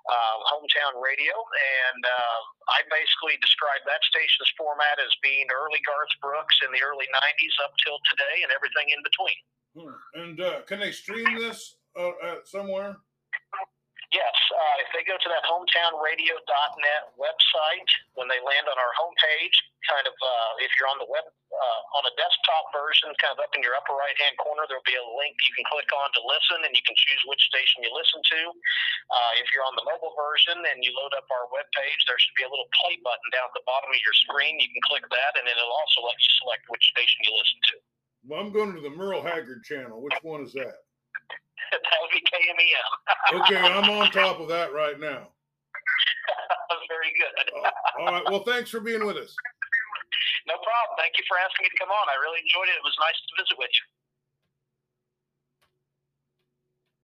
uh, 0.09 0.37
hometown 0.49 0.97
radio, 0.97 1.35
and 1.37 2.03
uh, 2.03 2.41
I 2.73 2.81
basically 2.89 3.37
describe 3.45 3.85
that 3.85 4.01
station's 4.09 4.49
format 4.57 4.97
as 4.97 5.13
being 5.21 5.45
early 5.53 5.81
Garth 5.85 6.15
Brooks 6.25 6.57
in 6.65 6.73
the 6.73 6.81
early 6.81 7.05
'90s 7.13 7.57
up 7.65 7.77
till 7.85 8.01
today, 8.09 8.37
and 8.41 8.51
everything 8.55 8.89
in 8.89 9.01
between. 9.05 9.41
Hmm. 9.77 9.97
And 10.17 10.37
uh, 10.41 10.65
can 10.65 10.81
they 10.81 10.93
stream 10.93 11.29
this 11.37 11.77
uh, 11.97 12.41
somewhere? 12.49 12.97
Uh, 14.61 14.77
if 14.85 14.93
they 14.93 15.01
go 15.09 15.17
to 15.17 15.29
that 15.33 15.41
hometownradio.net 15.49 17.03
website, 17.17 17.91
when 18.13 18.29
they 18.29 18.37
land 18.45 18.69
on 18.69 18.77
our 18.77 18.93
homepage, 19.01 19.57
kind 19.89 20.05
of 20.05 20.13
uh, 20.13 20.53
if 20.61 20.69
you're 20.77 20.91
on 20.93 21.01
the 21.01 21.09
web 21.09 21.25
uh, 21.25 21.97
on 21.97 22.05
a 22.05 22.13
desktop 22.21 22.69
version, 22.77 23.09
kind 23.25 23.33
of 23.33 23.41
up 23.41 23.49
in 23.57 23.65
your 23.65 23.73
upper 23.73 23.97
right 23.97 24.13
hand 24.21 24.37
corner, 24.37 24.69
there'll 24.69 24.85
be 24.85 25.01
a 25.01 25.09
link 25.17 25.33
you 25.49 25.55
can 25.57 25.65
click 25.65 25.89
on 25.97 26.13
to 26.13 26.21
listen, 26.29 26.61
and 26.69 26.77
you 26.77 26.85
can 26.85 26.93
choose 26.93 27.23
which 27.25 27.41
station 27.49 27.81
you 27.81 27.89
listen 27.89 28.21
to. 28.21 28.41
Uh, 29.09 29.33
if 29.41 29.49
you're 29.49 29.65
on 29.65 29.73
the 29.81 29.87
mobile 29.89 30.13
version 30.13 30.61
and 30.61 30.85
you 30.85 30.93
load 30.93 31.17
up 31.17 31.25
our 31.33 31.49
web 31.49 31.65
page, 31.73 32.01
there 32.05 32.21
should 32.21 32.37
be 32.37 32.45
a 32.45 32.53
little 32.53 32.69
play 32.85 33.01
button 33.01 33.29
down 33.33 33.49
at 33.49 33.57
the 33.57 33.65
bottom 33.65 33.89
of 33.89 34.01
your 34.05 34.17
screen. 34.29 34.61
You 34.61 34.69
can 34.69 34.85
click 34.93 35.09
that, 35.09 35.41
and 35.41 35.49
it'll 35.49 35.73
also 35.73 36.05
let 36.05 36.21
you 36.21 36.33
select 36.45 36.69
which 36.69 36.85
station 36.93 37.25
you 37.25 37.33
listen 37.33 37.61
to. 37.73 37.77
Well, 38.29 38.45
I'm 38.45 38.53
going 38.53 38.77
to 38.77 38.85
the 38.85 38.93
Merle 38.93 39.25
Haggard 39.25 39.65
channel. 39.65 40.05
Which 40.05 40.21
one 40.21 40.45
is 40.45 40.53
that? 40.53 40.85
that 41.71 41.99
would 42.03 42.13
be 42.15 42.23
KMEM. 42.27 42.91
okay, 43.41 43.61
I'm 43.63 43.89
on 43.91 44.11
top 44.11 44.41
of 44.41 44.49
that 44.49 44.73
right 44.73 44.99
now. 44.99 45.31
Very 46.91 47.13
good. 47.15 47.35
Uh, 47.55 47.71
all 48.01 48.07
right. 48.11 48.27
Well, 48.31 48.43
thanks 48.43 48.71
for 48.71 48.81
being 48.81 49.07
with 49.07 49.17
us. 49.17 49.35
No 50.49 50.59
problem. 50.59 50.95
Thank 50.99 51.15
you 51.15 51.25
for 51.31 51.39
asking 51.39 51.67
me 51.67 51.71
to 51.71 51.79
come 51.79 51.93
on. 51.93 52.05
I 52.11 52.17
really 52.23 52.43
enjoyed 52.43 52.67
it. 52.67 52.75
It 52.75 52.87
was 52.87 52.97
nice 52.99 53.15
to 53.15 53.31
visit 53.39 53.57
with 53.59 53.71
you. 53.71 53.85